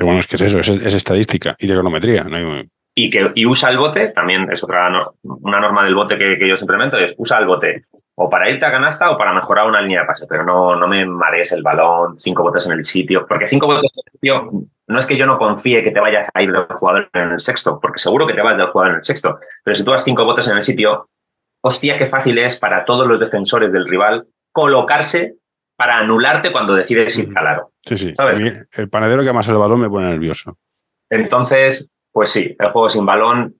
[0.00, 2.24] Pero bueno, es que es eso, es, estadística y trigonometría.
[2.24, 2.62] No
[2.94, 4.88] y que y usa el bote, también es otra
[5.22, 7.84] una norma del bote que, yo implemento, es usa el bote
[8.14, 10.88] o para irte a canasta o para mejorar una línea de pase, pero no, no
[10.88, 14.50] me marees el balón, cinco botes en el sitio, porque cinco botes en el sitio
[14.86, 17.40] no es que yo no confíe que te vayas a ir del jugador en el
[17.40, 20.02] sexto, porque seguro que te vas del jugador en el sexto, pero si tú has
[20.02, 21.10] cinco botes en el sitio,
[21.62, 25.36] hostia, qué fácil es para todos los defensores del rival colocarse
[25.80, 27.72] para anularte cuando decides ir calado.
[27.80, 28.12] Sí, sí.
[28.12, 28.38] ¿sabes?
[28.72, 30.58] El panadero que más el balón me pone nervioso.
[31.08, 33.56] Entonces, pues sí, el juego sin balón.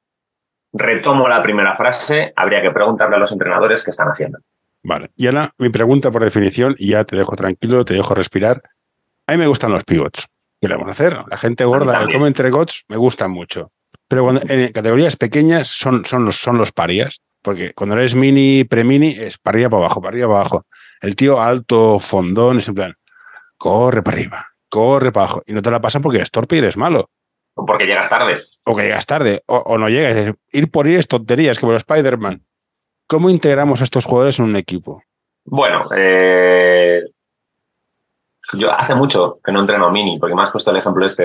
[0.70, 4.38] Retomo la primera frase, habría que preguntarle a los entrenadores qué están haciendo.
[4.82, 5.12] Vale.
[5.16, 8.64] Y ahora mi pregunta por definición, y ya te dejo tranquilo, te dejo respirar.
[9.26, 10.28] A mí me gustan los pivots.
[10.60, 11.24] ¿Qué le vamos a hacer?
[11.26, 13.72] La gente gorda que come entre gots me gustan mucho.
[14.08, 18.64] Pero cuando, en categorías pequeñas son, son, los, son los parias, porque cuando eres mini,
[18.64, 20.66] pre-mini, es para arriba, para abajo, para arriba, para abajo.
[21.00, 22.94] El tío alto, fondón, es en plan,
[23.56, 25.42] corre para arriba, corre para abajo.
[25.46, 27.10] Y no te la pasan porque eres torpe y eres malo.
[27.54, 28.42] O porque llegas tarde.
[28.64, 30.34] O que llegas tarde, o, no llegas.
[30.52, 32.42] Ir por ir es tonterías, como Spider-Man.
[33.06, 35.02] ¿Cómo integramos a estos jugadores en un equipo?
[35.44, 37.02] Bueno, eh,
[38.56, 41.24] yo hace mucho que no entreno Mini, porque me has puesto el ejemplo este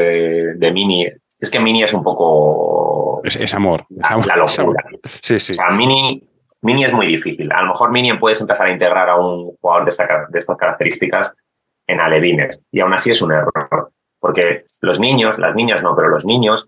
[0.56, 1.06] de, Mini.
[1.40, 3.22] Es que Mini es un poco...
[3.24, 3.86] Es, amor.
[3.90, 4.84] La, locura.
[5.22, 5.54] Sí, sí.
[5.54, 6.24] O sea, Mini,
[6.66, 7.52] Mini es muy difícil.
[7.52, 9.96] A lo mejor Mini puedes empezar a integrar a un jugador de,
[10.30, 11.32] de estas características
[11.88, 13.92] en alevines, y aún así es un error.
[14.20, 16.68] Porque los niños, las niñas no, pero los niños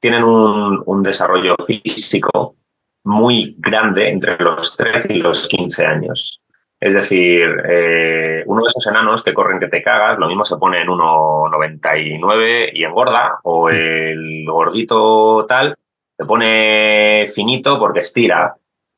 [0.00, 2.56] tienen un, desarrollo físico
[3.04, 6.42] muy grande entre los 13 y los 15 años.
[6.80, 10.56] Es decir, eh, uno de esos enanos que corren que te cagas, lo mismo se
[10.56, 15.76] pone en 1,99 y engorda, o el gordito tal,
[16.16, 18.56] se pone finito porque estira.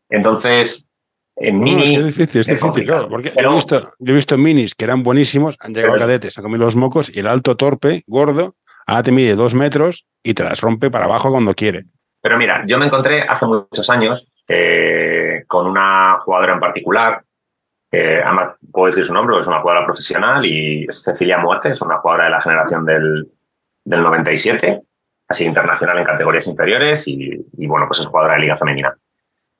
[0.09, 0.89] Entonces,
[1.37, 1.97] en mini.
[1.97, 3.09] es difícil, es, difícil, claro.
[3.09, 6.65] Porque he, visto, yo he visto minis que eran buenísimos, han llegado cadetes, han comido
[6.65, 10.61] los mocos y el alto torpe, gordo, ahora te mide dos metros y te las
[10.61, 11.85] rompe para abajo cuando quiere.
[12.23, 17.23] Pero mira, yo me encontré hace muchos años eh, con una jugadora en particular,
[17.91, 18.21] que
[18.73, 22.25] puedo decir su nombre, es una jugadora profesional y es Cecilia Muerte, es una jugadora
[22.25, 23.29] de la generación del,
[23.85, 24.83] del 97,
[25.29, 28.97] así internacional en categorías inferiores y, bueno, pues es jugadora de Liga Femenina.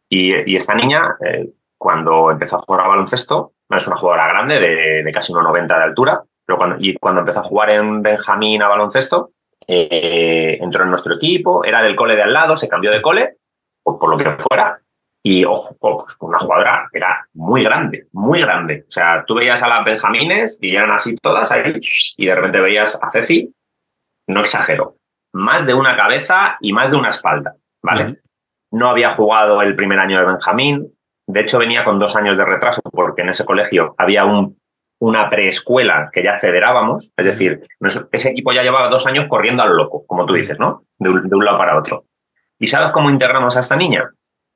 [0.09, 1.49] Y, esta niña, eh,
[1.79, 5.85] cuando empezó a jugar a baloncesto, no es una jugadora grande, de, casi 1,90 de
[5.85, 9.31] altura, pero cuando, y cuando empezó a jugar en Benjamín a baloncesto,
[9.67, 13.37] eh, entró en nuestro equipo, era del cole de al lado, se cambió de cole,
[13.83, 14.81] por, por lo que fuera,
[15.29, 18.85] y ojo, pues una jugadora era muy grande, muy grande.
[18.87, 21.81] O sea, tú veías a las Benjamines y eran así todas ahí,
[22.17, 23.53] y de repente veías a Ceci,
[24.29, 24.99] no exagero,
[25.33, 28.21] más de una cabeza y más de una espalda, ¿vale?
[28.77, 30.97] No había jugado el primer año de Benjamín,
[31.27, 34.59] de hecho, venía con dos años de retraso porque en ese colegio había un,
[35.01, 37.13] una preescuela que ya federábamos.
[37.17, 37.67] Es decir,
[38.13, 40.85] ese equipo ya llevaba dos años corriendo al loco, como tú dices, ¿no?
[40.99, 42.05] De un, lado para otro.
[42.59, 44.09] ¿Y sabes cómo integramos a esta niña?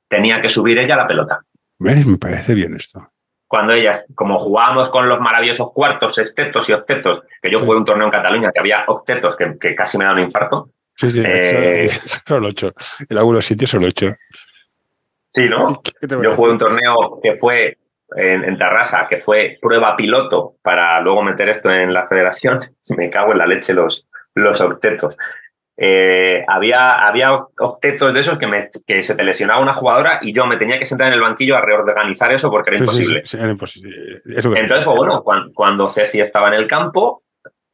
[0.07, 1.41] Tenía que subir ella la pelota.
[1.79, 3.09] Me parece bien esto.
[3.47, 7.83] Cuando ella, como jugábamos con los maravillosos cuartos, sextetos y octetos, que yo jugué un
[7.83, 10.69] torneo en Cataluña que había octetos que, casi me da un infarto.
[11.01, 12.73] Sí, sí, eh, solo ocho.
[13.09, 14.05] En algunos sitios solo ocho.
[15.27, 15.81] Sí, ¿no?
[15.99, 17.77] Yo jugué un torneo que fue
[18.15, 22.59] en, en, Tarrasa, que fue prueba piloto para luego meter esto en la federación.
[22.95, 25.17] Me cago en la leche los, los octetos.
[25.75, 30.31] Eh, había, había octetos de esos que, me, que se te lesionaba una jugadora y
[30.31, 33.21] yo me tenía que sentar en el banquillo a reorganizar eso porque era imposible.
[33.25, 34.21] Sí, era imposible.
[34.25, 37.23] Entonces, pues bueno, cuando, Ceci estaba en el campo,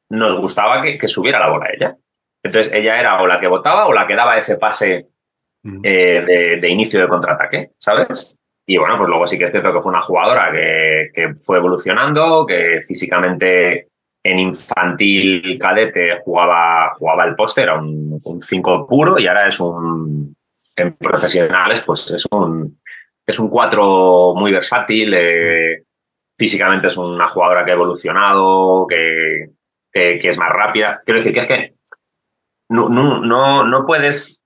[0.10, 1.98] nos gustaba que, que subiera la bola ella.
[2.48, 5.08] Entonces ella era o la que votaba o la que daba ese pase
[5.84, 8.36] eh, de, inicio de contraataque, ¿sabes?
[8.66, 11.58] Y bueno, pues luego sí que es cierto que fue una jugadora que, que fue
[11.58, 13.90] evolucionando, que físicamente
[14.24, 20.36] en infantil cadete jugaba, jugaba el póster, era un 5 puro y ahora es un,
[20.76, 22.80] en profesionales, pues es un,
[23.26, 25.84] es un 4 muy versátil, eh,
[26.38, 29.50] físicamente es una jugadora que ha evolucionado, que,
[29.92, 31.00] que, que, es más rápida.
[31.06, 31.77] Quiero decir que es que
[32.70, 34.44] no, no, no puedes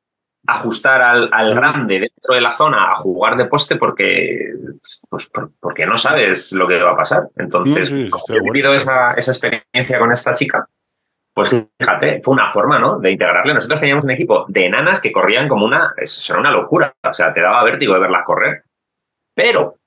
[0.48, 4.54] ajustar al, al, grande dentro de la zona a jugar de poste porque,
[5.10, 7.28] pues, porque no sabes lo que va a pasar.
[7.38, 10.68] Entonces, sí, he vivido esa, esa, experiencia con esta chica,
[11.34, 13.00] pues fíjate, fue una forma ¿no?
[13.00, 13.54] de integrarle.
[13.54, 15.94] Nosotros teníamos un equipo de enanas que corrían como una...
[15.96, 16.94] Eso era una locura.
[17.08, 18.64] O sea, te daba vértigo de verlas correr.
[19.34, 19.78] Pero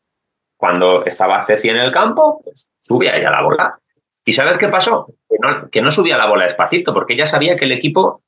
[0.56, 3.78] cuando estaba Ceci en el campo, pues, subía ella la bola.
[4.24, 5.06] ¿Y sabes qué pasó?
[5.28, 8.22] Que no, que no subía la bola despacito, porque ella sabía que el equipo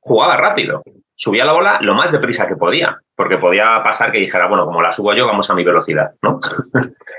[0.00, 0.82] jugaba rápido
[1.18, 4.80] subía la bola lo más deprisa que podía, porque podía pasar que dijera, bueno, como
[4.80, 6.38] la subo yo, vamos a mi velocidad, ¿no?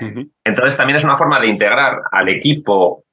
[0.44, 3.04] Entonces también es una forma de integrar al equipo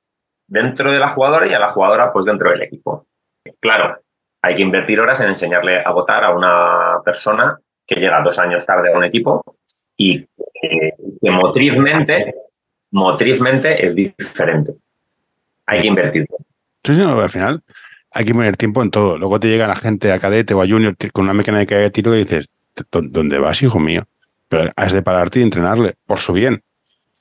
[0.48, 3.06] dentro de la jugadora y a la jugadora pues dentro del equipo.
[3.60, 4.00] Claro,
[4.42, 8.66] hay que invertir horas en enseñarle a votar a una persona que llega dos años
[8.66, 9.44] tarde a un equipo
[9.98, 10.26] y
[10.62, 12.34] que motrizmente,
[12.92, 14.76] motrizmente es diferente.
[15.68, 16.26] Hay que invertir.
[16.84, 17.64] Sí, al final
[18.12, 19.18] hay que poner tiempo en todo.
[19.18, 22.16] Luego te llega la gente a cadete o a junior con una mecánica de tiro
[22.16, 22.50] y dices,
[22.92, 24.08] ¿dónde vas, hijo mío?
[24.48, 26.64] Pero has de pararte y entrenarle, por su bien.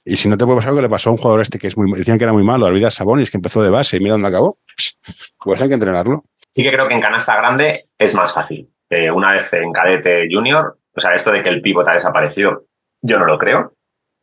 [0.04, 1.66] Y si no te puede pasar lo que le pasó a un jugador este que
[1.66, 4.12] es muy, decían que era muy malo, Alvidas Sabonis, que empezó de base y mira
[4.12, 4.58] dónde acabó,
[5.44, 6.24] pues hay que entrenarlo.
[6.52, 8.70] Sí que creo que en canasta grande es más fácil.
[9.12, 12.66] una vez en cadete junior, o sea, esto de que el pívot ha desaparecido,
[13.02, 13.74] yo no lo creo.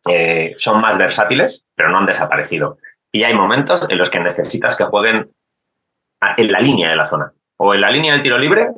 [0.10, 2.78] Eh, son más versátiles, pero no han desaparecido.
[3.14, 5.32] Y hay momentos en los que necesitas que jueguen
[6.38, 7.32] en la línea de la zona.
[7.58, 8.70] O en la línea del tiro libre,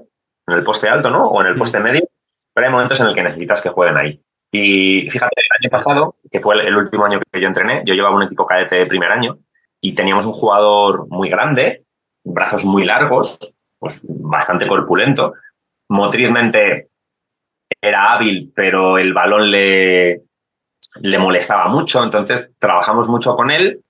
[0.48, 1.28] en el poste alto, ¿no?
[1.28, 2.06] O en el poste medio,
[2.54, 4.22] pero hay momentos en el que necesitas que jueguen ahí.
[4.52, 8.16] Y fíjate, el año pasado, que fue el último año que yo entrené, yo llevaba
[8.16, 9.38] un equipo cadete de primer año
[9.82, 11.86] y teníamos un jugador muy grande,
[12.24, 15.34] brazos muy largos, pues bastante corpulento,
[15.90, 16.90] motrizmente
[17.82, 20.24] era hábil, pero el balón le,
[21.02, 23.85] le molestaba mucho, entonces trabajamos mucho con él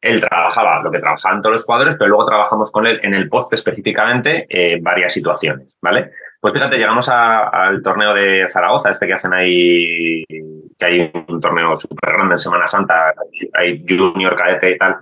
[0.00, 3.28] él trabajaba lo que trabajaban todos los jugadores, pero luego trabajamos con él en el
[3.28, 6.12] post específicamente eh, varias situaciones, ¿vale?
[6.40, 11.76] Pues fíjate, llegamos al torneo de Zaragoza, este que hacen ahí, que hay un torneo
[11.76, 13.12] súper grande en Semana Santa,
[13.52, 15.00] hay junior, cadete y tal.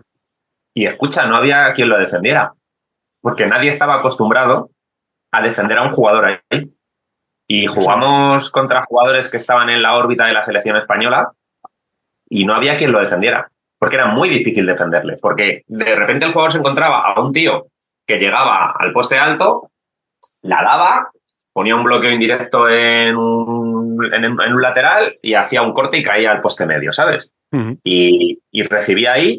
[0.75, 2.53] Y escucha, no había quien lo defendiera,
[3.21, 4.71] porque nadie estaba acostumbrado
[5.31, 6.73] a defender a un jugador ahí.
[7.47, 11.33] Y jugamos contra jugadores que estaban en la órbita de la selección española
[12.29, 16.33] y no había quien lo defendiera porque era muy difícil defenderle, porque de repente el
[16.33, 17.66] jugador se encontraba a un tío
[18.07, 19.70] que llegaba al poste alto,
[20.43, 21.11] la daba,
[21.53, 26.31] ponía un bloqueo indirecto en un, en, un lateral y hacía un corte y caía
[26.31, 27.33] al poste medio, ¿sabes?
[27.85, 29.39] y, recibía ahí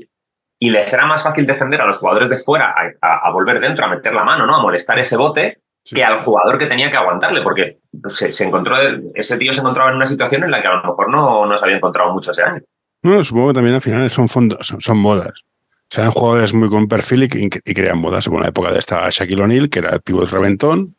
[0.60, 3.90] y les era más fácil defender a los jugadores de fuera a, volver dentro, a
[3.90, 4.56] meter la mano, ¿no?
[4.56, 8.78] A molestar ese bote que al jugador que tenía que aguantarle, porque se, encontró,
[9.14, 11.58] ese tío se encontraba en una situación en la que a lo mejor no, no
[11.58, 12.62] se había encontrado mucho ese año.
[13.02, 15.32] No, supongo que también al final son fondos, son, modas.
[15.32, 18.28] O sea, eran jugadores muy con perfil y, crean modas.
[18.28, 20.96] En la época de esta Shaquille O'Neal, que era el pívot reventón,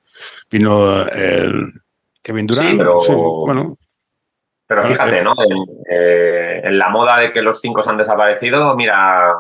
[0.51, 1.73] vino el
[2.23, 2.71] Kevin Durant.
[2.71, 2.97] Sí, pero,
[3.47, 3.77] bueno.
[4.67, 5.35] Pero fíjate, ¿no?
[5.91, 9.35] Eh, en, la moda de que los cinco se han desaparecido, mira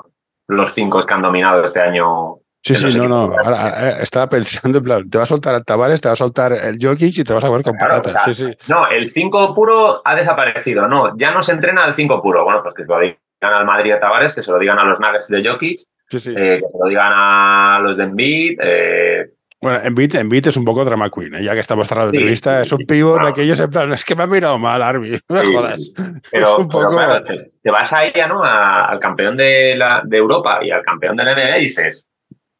[0.49, 3.35] los cinco que han dominado este año Sí, sí, no, no.
[3.39, 6.17] Ahora, eh, estaba pensando, en plan, te va a soltar el Tavares, te va a
[6.17, 8.23] soltar el Jokic y te vas a ver con patatas.
[8.27, 8.57] sí, sí.
[8.69, 10.87] No, el 5 puro ha desaparecido.
[10.87, 12.45] No, ya no se entrena el 5 puro.
[12.45, 14.85] Bueno, pues que se lo digan al Madrid de Tavares, que se lo digan a
[14.85, 18.59] los Nuggets de Jokic, eh, que se lo digan a los de Embiid.
[18.63, 19.31] Eh...
[19.63, 21.45] Bueno, Embiid, es un poco drama queen, ¿eh?
[21.45, 24.15] ya que estamos cerrando la entrevista, es un pivo de aquellos en plan, es que
[24.15, 25.93] me ha mirado mal, Arby, no me jodas.
[26.31, 26.89] Pero, un poco...
[26.89, 28.43] claro, te, vas a ella, ¿no?
[28.43, 32.09] al campeón de, la, de Europa y al campeón de la NBA y dices,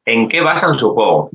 [0.05, 1.31] ¿En qué basan su juego?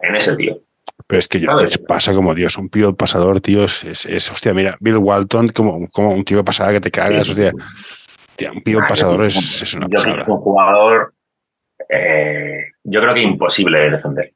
[0.00, 0.60] En ese tío.
[1.06, 1.48] Pero es que yo
[1.86, 6.22] pasa como Dios, un tío pasador, tío, es, hostia, mira, Bill Walton, como, como un
[6.22, 7.52] tío pasada que te cagas, hostia.
[8.52, 10.20] un tío pasador es, una pasada.
[10.20, 11.14] Es un jugador,
[11.88, 14.34] eh, yo creo que imposible de defender.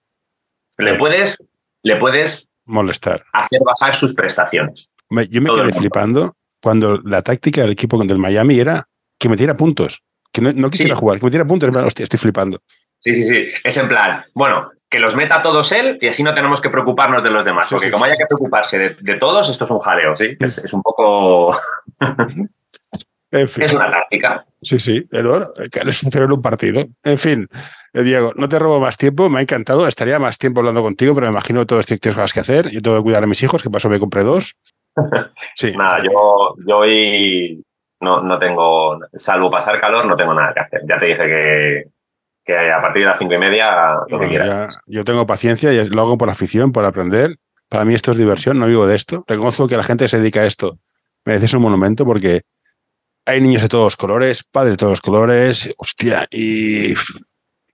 [0.79, 1.45] Le puedes,
[1.83, 4.89] le puedes molestar, hacer bajar sus prestaciones.
[5.29, 8.89] yo me quedé flipando cuando la táctica del equipo del Miami era
[9.19, 11.71] que metiera puntos, que no, quisiera jugar, que metiera puntos.
[11.85, 12.63] Hostia, estoy flipando.
[13.03, 13.61] Sí, sí, sí.
[13.65, 17.23] Es en plan, bueno, que los meta todos él y así no tenemos que preocuparnos
[17.23, 17.69] de los demás.
[17.71, 20.37] porque como haya que preocuparse de, todos, esto es un jaleo, ¿sí?
[20.39, 21.51] Es, un poco.
[23.33, 24.45] Es una táctica.
[24.61, 26.85] Sí, sí, pero es un un partido.
[27.03, 27.49] En fin,
[27.95, 29.87] eh, Diego, no te robo más tiempo, me ha encantado.
[29.87, 32.69] Estaría más tiempo hablando contigo, pero me imagino que todos tienes cosas que hacer.
[32.69, 34.55] Yo tengo que cuidar a mis hijos, que pasó me compré dos.
[35.55, 35.73] Sí.
[35.75, 37.65] nada, yo, yo hoy
[38.01, 40.83] no, no tengo, salvo pasar calor, no tengo nada que hacer.
[40.87, 41.85] Ya te dije que,
[42.45, 44.79] que a partir de las cinco y media lo que quieras.
[44.87, 47.37] yo tengo paciencia y lo hago por afición, por aprender.
[47.69, 49.25] Para mí esto es diversión, no vivo de esto.
[49.27, 50.79] Reconozco que la gente que se dedica a esto
[51.25, 52.43] merece un monumento porque
[53.25, 56.99] hay niños de todos colores, padres de todos colores, hostia, y O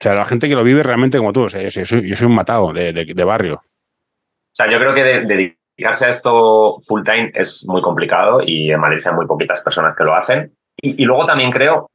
[0.01, 1.45] sea, la gente que lo vive realmente como tú.
[1.45, 3.55] O sea, yo, soy, yo soy un matado de, de, barrio.
[3.55, 8.81] O sea, yo creo que dedicarse a esto full time es muy complicado y en
[8.81, 10.53] Madrid hay muy poquitas personas que lo hacen.
[10.81, 11.91] Y, y, luego también creo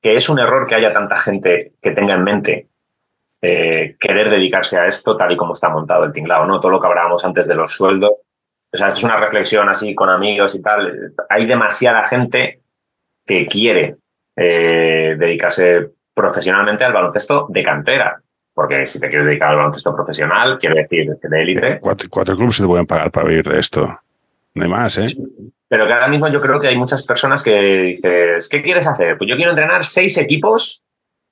[0.00, 2.68] que es un error que haya tanta gente que tenga en mente
[3.40, 6.58] eh, querer dedicarse a esto tal y como está montado el tinglado, ¿no?
[6.58, 8.22] Todo lo que hablábamos antes de los sueldos.
[8.72, 11.14] O sea, esto es una reflexión así con amigos y tal.
[11.28, 12.60] Hay demasiada gente
[13.24, 13.96] que quiere
[14.34, 18.20] eh, dedicarse profesionalmente al baloncesto de cantera.
[18.52, 21.68] Porque si te quieres dedicar al baloncesto profesional, quiere decir de élite.
[21.68, 23.86] Eh, cuatro, cuatro, clubes se te pueden pagar para vivir de esto.
[24.54, 25.06] No hay más, ¿eh?
[25.68, 29.18] Pero que ahora mismo yo creo que hay muchas personas que dices, ¿qué quieres hacer?
[29.18, 30.82] Pues yo quiero entrenar seis equipos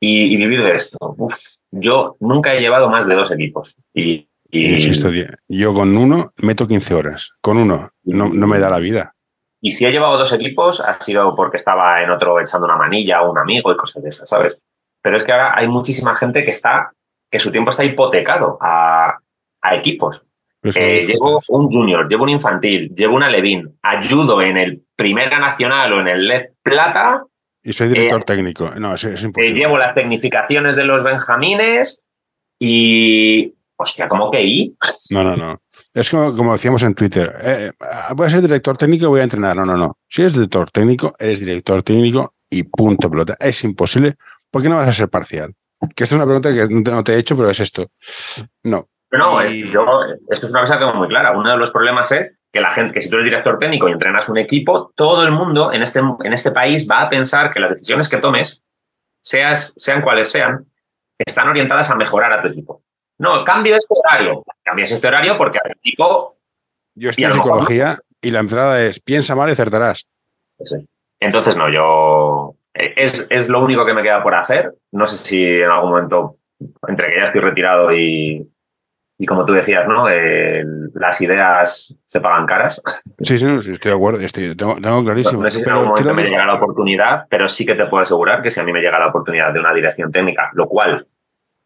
[0.00, 0.98] y, vivir de esto.
[1.16, 1.34] Uf,
[1.70, 3.76] yo nunca he llevado más de dos equipos.
[3.94, 5.10] Y, Insisto,
[5.48, 7.32] yo con uno meto 15 horas.
[7.40, 9.14] Con uno no, no, me da la vida.
[9.60, 13.22] Y si he llevado dos equipos, ha sido porque estaba en otro echando una manilla
[13.22, 14.60] o un amigo y cosas de esas, ¿sabes?
[15.02, 16.92] Pero es que ahora hay muchísima gente que está,
[17.30, 19.18] que su tiempo está hipotecado a,
[19.62, 20.25] a equipos.
[20.74, 25.92] Eh, llevo un junior, llevo un infantil, llevo una Levin, ayudo en el Primera Nacional
[25.92, 27.22] o en el LED Plata
[27.66, 28.70] y soy director eh, técnico.
[28.78, 29.58] No, es, es eh, imposible.
[29.58, 32.04] llevo las tecnificaciones de los benjamines
[32.60, 33.52] y.
[33.78, 34.74] Hostia, ¿cómo que I?
[35.10, 35.60] No, no, no.
[35.92, 37.34] Es como, como decíamos en Twitter.
[37.42, 37.72] Eh,
[38.14, 39.56] voy a ser director técnico y voy a entrenar.
[39.56, 39.98] No, no, no.
[40.08, 43.36] Si eres director técnico, eres director técnico y punto pelota.
[43.40, 44.14] Es imposible.
[44.48, 45.52] ¿Por qué no vas a ser parcial?
[45.94, 47.90] Que esta es una pregunta que no te he hecho, pero es esto.
[48.62, 48.88] No.
[49.12, 51.36] No, yo, esto es una cosa que tengo muy clara.
[51.36, 53.92] Uno de los problemas es que la gente, que si tú eres director técnico y
[53.92, 57.60] entrenas un equipo, todo el mundo en este, en este país va a pensar que
[57.60, 58.64] las decisiones que tomes,
[59.20, 60.66] seas, sean cuales sean,
[61.18, 62.82] están orientadas a mejorar a tu equipo.
[63.18, 64.42] No, cambio este horario.
[64.62, 66.36] Cambias este horario porque al equipo.
[66.94, 70.06] Yo estoy en psicología y la entrada es piensa mal y acertarás.
[71.20, 72.56] Entonces, no, yo.
[72.74, 74.74] Eh, es, es lo único que me queda por hacer.
[74.92, 76.36] No sé si en algún momento,
[76.88, 78.46] entre que ya estoy retirado y,
[79.18, 80.06] y como tú decías, ¿no?
[80.94, 82.82] las ideas se pagan caras.
[83.20, 85.42] Sí, sí, sí estoy de acuerdo, estoy, tengo, clarísimo.
[85.42, 88.02] No, sé si en algún momento me llega la oportunidad, pero sí que te puedo
[88.02, 91.06] asegurar que si a mí me llega la oportunidad de una dirección técnica, lo cual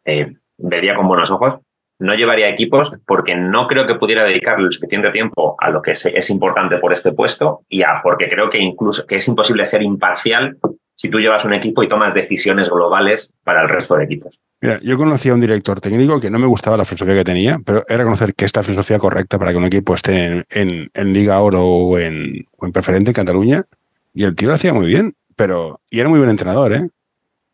[0.04, 1.58] eh, vería con buenos ojos,
[1.98, 5.92] no llevaría equipos porque no creo que pudiera dedicarle el suficiente tiempo a lo que
[5.92, 9.64] es, es importante por este puesto y a porque creo que incluso que es imposible
[9.64, 10.56] ser imparcial
[11.00, 14.42] si tú llevas un equipo y tomas decisiones globales para el resto de equipos.
[14.60, 17.58] Mira, yo conocí a un director técnico que no me gustaba la filosofía que tenía,
[17.64, 21.64] pero era conocer que esta filosofía correcta para que un equipo esté en, Liga Oro
[21.64, 23.64] o en, preferente en Cataluña.
[24.12, 25.80] Y el tío lo hacía muy bien, pero.
[25.88, 26.90] Y era muy buen entrenador, ¿eh?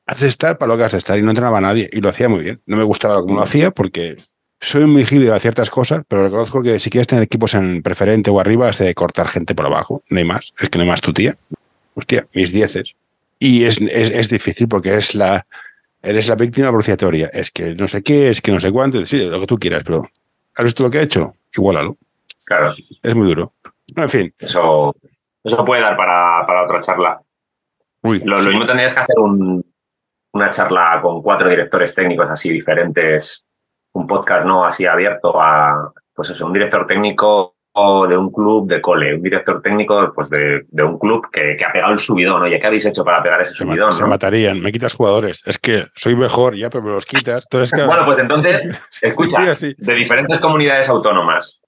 [0.06, 2.00] Has de estar para lo que has de estar y no entrenaba a nadie y
[2.00, 2.60] lo hacía muy bien.
[2.66, 4.16] No me gustaba cómo lo hacía porque
[4.60, 8.28] soy muy gil a ciertas cosas, pero reconozco que si quieres tener equipos en preferente
[8.28, 10.02] o arriba, has de cortar gente por abajo.
[10.10, 10.52] No hay más.
[10.58, 11.36] Es que no hay más tu tía.
[11.94, 12.96] Hostia, mis dieces.
[13.38, 15.46] Y es, es, difícil porque es la,
[16.02, 17.28] eres la víctima propiciatoria.
[17.32, 19.82] Es que no sé qué, es que no sé cuánto, sí, lo que tú quieras,
[19.84, 20.06] pero
[20.54, 21.34] ¿has visto lo que ha hecho?
[21.54, 21.96] Igualalo.
[22.44, 22.74] Claro.
[23.02, 23.52] Es muy duro.
[23.94, 24.34] En fin.
[24.38, 24.94] Eso,
[25.44, 27.20] eso puede dar para, para otra charla.
[28.02, 29.64] Uy, lo, mismo tendrías que hacer un,
[30.32, 33.44] una charla con cuatro directores técnicos así diferentes,
[33.92, 37.55] un podcast no así abierto a, pues eso, un director técnico
[38.08, 41.92] de un club de cole, un director técnico pues de, un club que, ha pegado
[41.92, 42.42] el subidón.
[42.42, 43.92] Oye, ¿qué habéis hecho para pegar ese subidón?
[43.92, 45.42] Se matarían, me quitas jugadores.
[45.46, 47.46] Es que soy mejor ya, pero me los quitas.
[47.50, 51.60] bueno, pues entonces, escucha, de diferentes comunidades autónomas.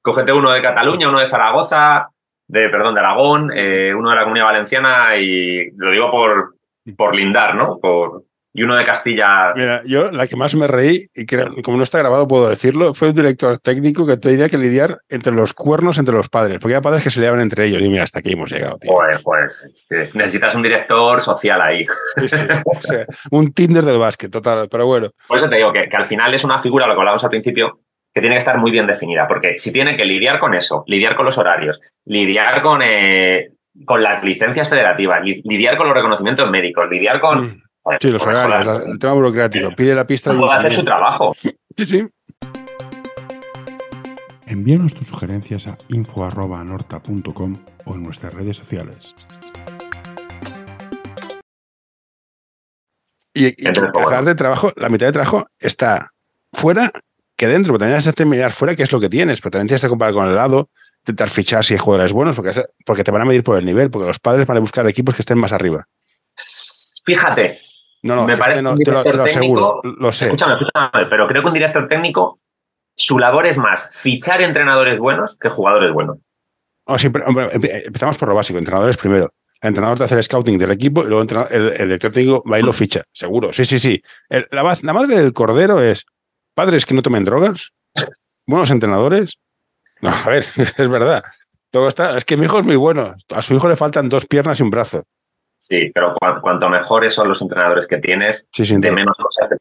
[0.00, 2.08] Cógete uno de Cataluña, uno de Zaragoza,
[2.46, 6.54] de, perdón, de Aragón, eh, uno de la Comunidad Valenciana y lo digo por,
[6.96, 7.76] por lindar, ¿no?
[7.78, 8.22] Por,
[8.52, 9.52] y uno de Castilla.
[9.54, 11.26] Mira, yo la que más me reí, y
[11.62, 15.32] como no está grabado puedo decirlo, fue un director técnico que tenía que lidiar entre
[15.32, 17.80] los cuernos entre los padres, porque hay padres que se liaban entre ellos.
[17.82, 18.78] Y mira, hasta aquí hemos llegado.
[18.78, 18.92] Tío.
[18.92, 19.72] Pues, pues
[20.14, 21.84] necesitas un director social ahí.
[23.30, 25.10] un Tinder del básquet, total, pero bueno.
[25.26, 27.30] Por eso te digo que, que al final es una figura, lo que hablamos al
[27.30, 27.80] principio,
[28.12, 31.14] que tiene que estar muy bien definida, porque si tiene que lidiar con eso, lidiar
[31.14, 33.52] con los horarios, lidiar con, eh,
[33.84, 37.46] con las licencias federativas, lidiar con los reconocimientos médicos, lidiar con...
[37.46, 37.62] Mm.
[38.00, 39.70] Sí, los horarios, el tema burocrático.
[39.74, 40.32] Pide la pista.
[40.32, 41.34] No puede hacer su trabajo.
[41.40, 42.08] Sí, sí.
[44.46, 47.56] Envíanos tus sugerencias a info.norta.com
[47.86, 49.14] o en nuestras redes sociales.
[53.32, 56.10] Y, y de trabajo, la mitad de trabajo está
[56.52, 56.90] fuera
[57.36, 59.68] que dentro, pero también has de terminar fuera qué es lo que tienes, pero también
[59.68, 60.68] tienes que comparar con el lado,
[60.98, 63.90] intentar fichar si hay jugadores buenos, porque, porque te van a medir por el nivel,
[63.90, 65.86] porque los padres van a buscar equipos que estén más arriba.
[67.06, 67.60] Fíjate,
[68.02, 70.26] no, no, me parece no te, lo, aseguro, lo sé.
[70.26, 72.40] Escúchame, escúchame, pero creo que un director técnico,
[72.94, 76.18] su labor es más fichar entrenadores buenos que jugadores buenos.
[76.86, 79.32] empezamos por lo básico, entrenadores primero.
[79.60, 82.58] el entrenador te hace el scouting del equipo y luego el, el director técnico va
[82.58, 83.52] y lo ficha, seguro.
[83.52, 84.02] Sí, sí, sí.
[84.28, 86.06] la, la, madre del cordero es
[86.54, 87.72] padres que no tomen drogas,
[88.46, 89.38] buenos entrenadores.
[90.00, 91.22] No, a ver, es verdad.
[91.72, 93.14] Luego está, es que mi hijo es muy bueno.
[93.28, 95.04] A su hijo le faltan dos piernas y un brazo.
[95.60, 99.56] Sí, pero cuanto mejores son los entrenadores que tienes, de menos cosas te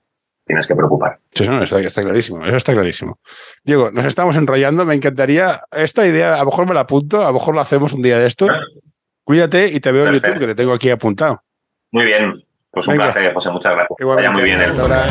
[0.45, 1.19] tienes que preocupar.
[1.33, 3.19] Sí, no, está, está, clarísimo, eso está clarísimo.
[3.65, 7.27] Diego, nos estamos enrollando, me encantaría, esta idea, a lo mejor me la apunto, a
[7.27, 8.49] lo mejor lo hacemos un día de estos.
[9.25, 11.43] Cuídate y te veo en YouTube, que te tengo aquí apuntado.
[11.91, 13.97] Muy bien, pues un placer, José, muchas gracias.
[13.99, 14.59] Vaya muy bien.
[14.79, 15.05] Ahora,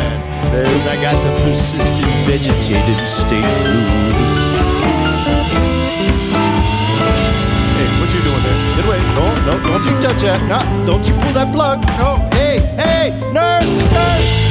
[9.19, 10.39] No, don't you touch that.
[10.47, 11.81] No, don't you pull that plug.
[11.97, 14.49] No, hey, hey, nurse, nurse.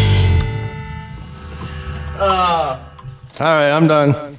[2.18, 2.78] Uh,
[3.40, 4.38] all right, I'm done.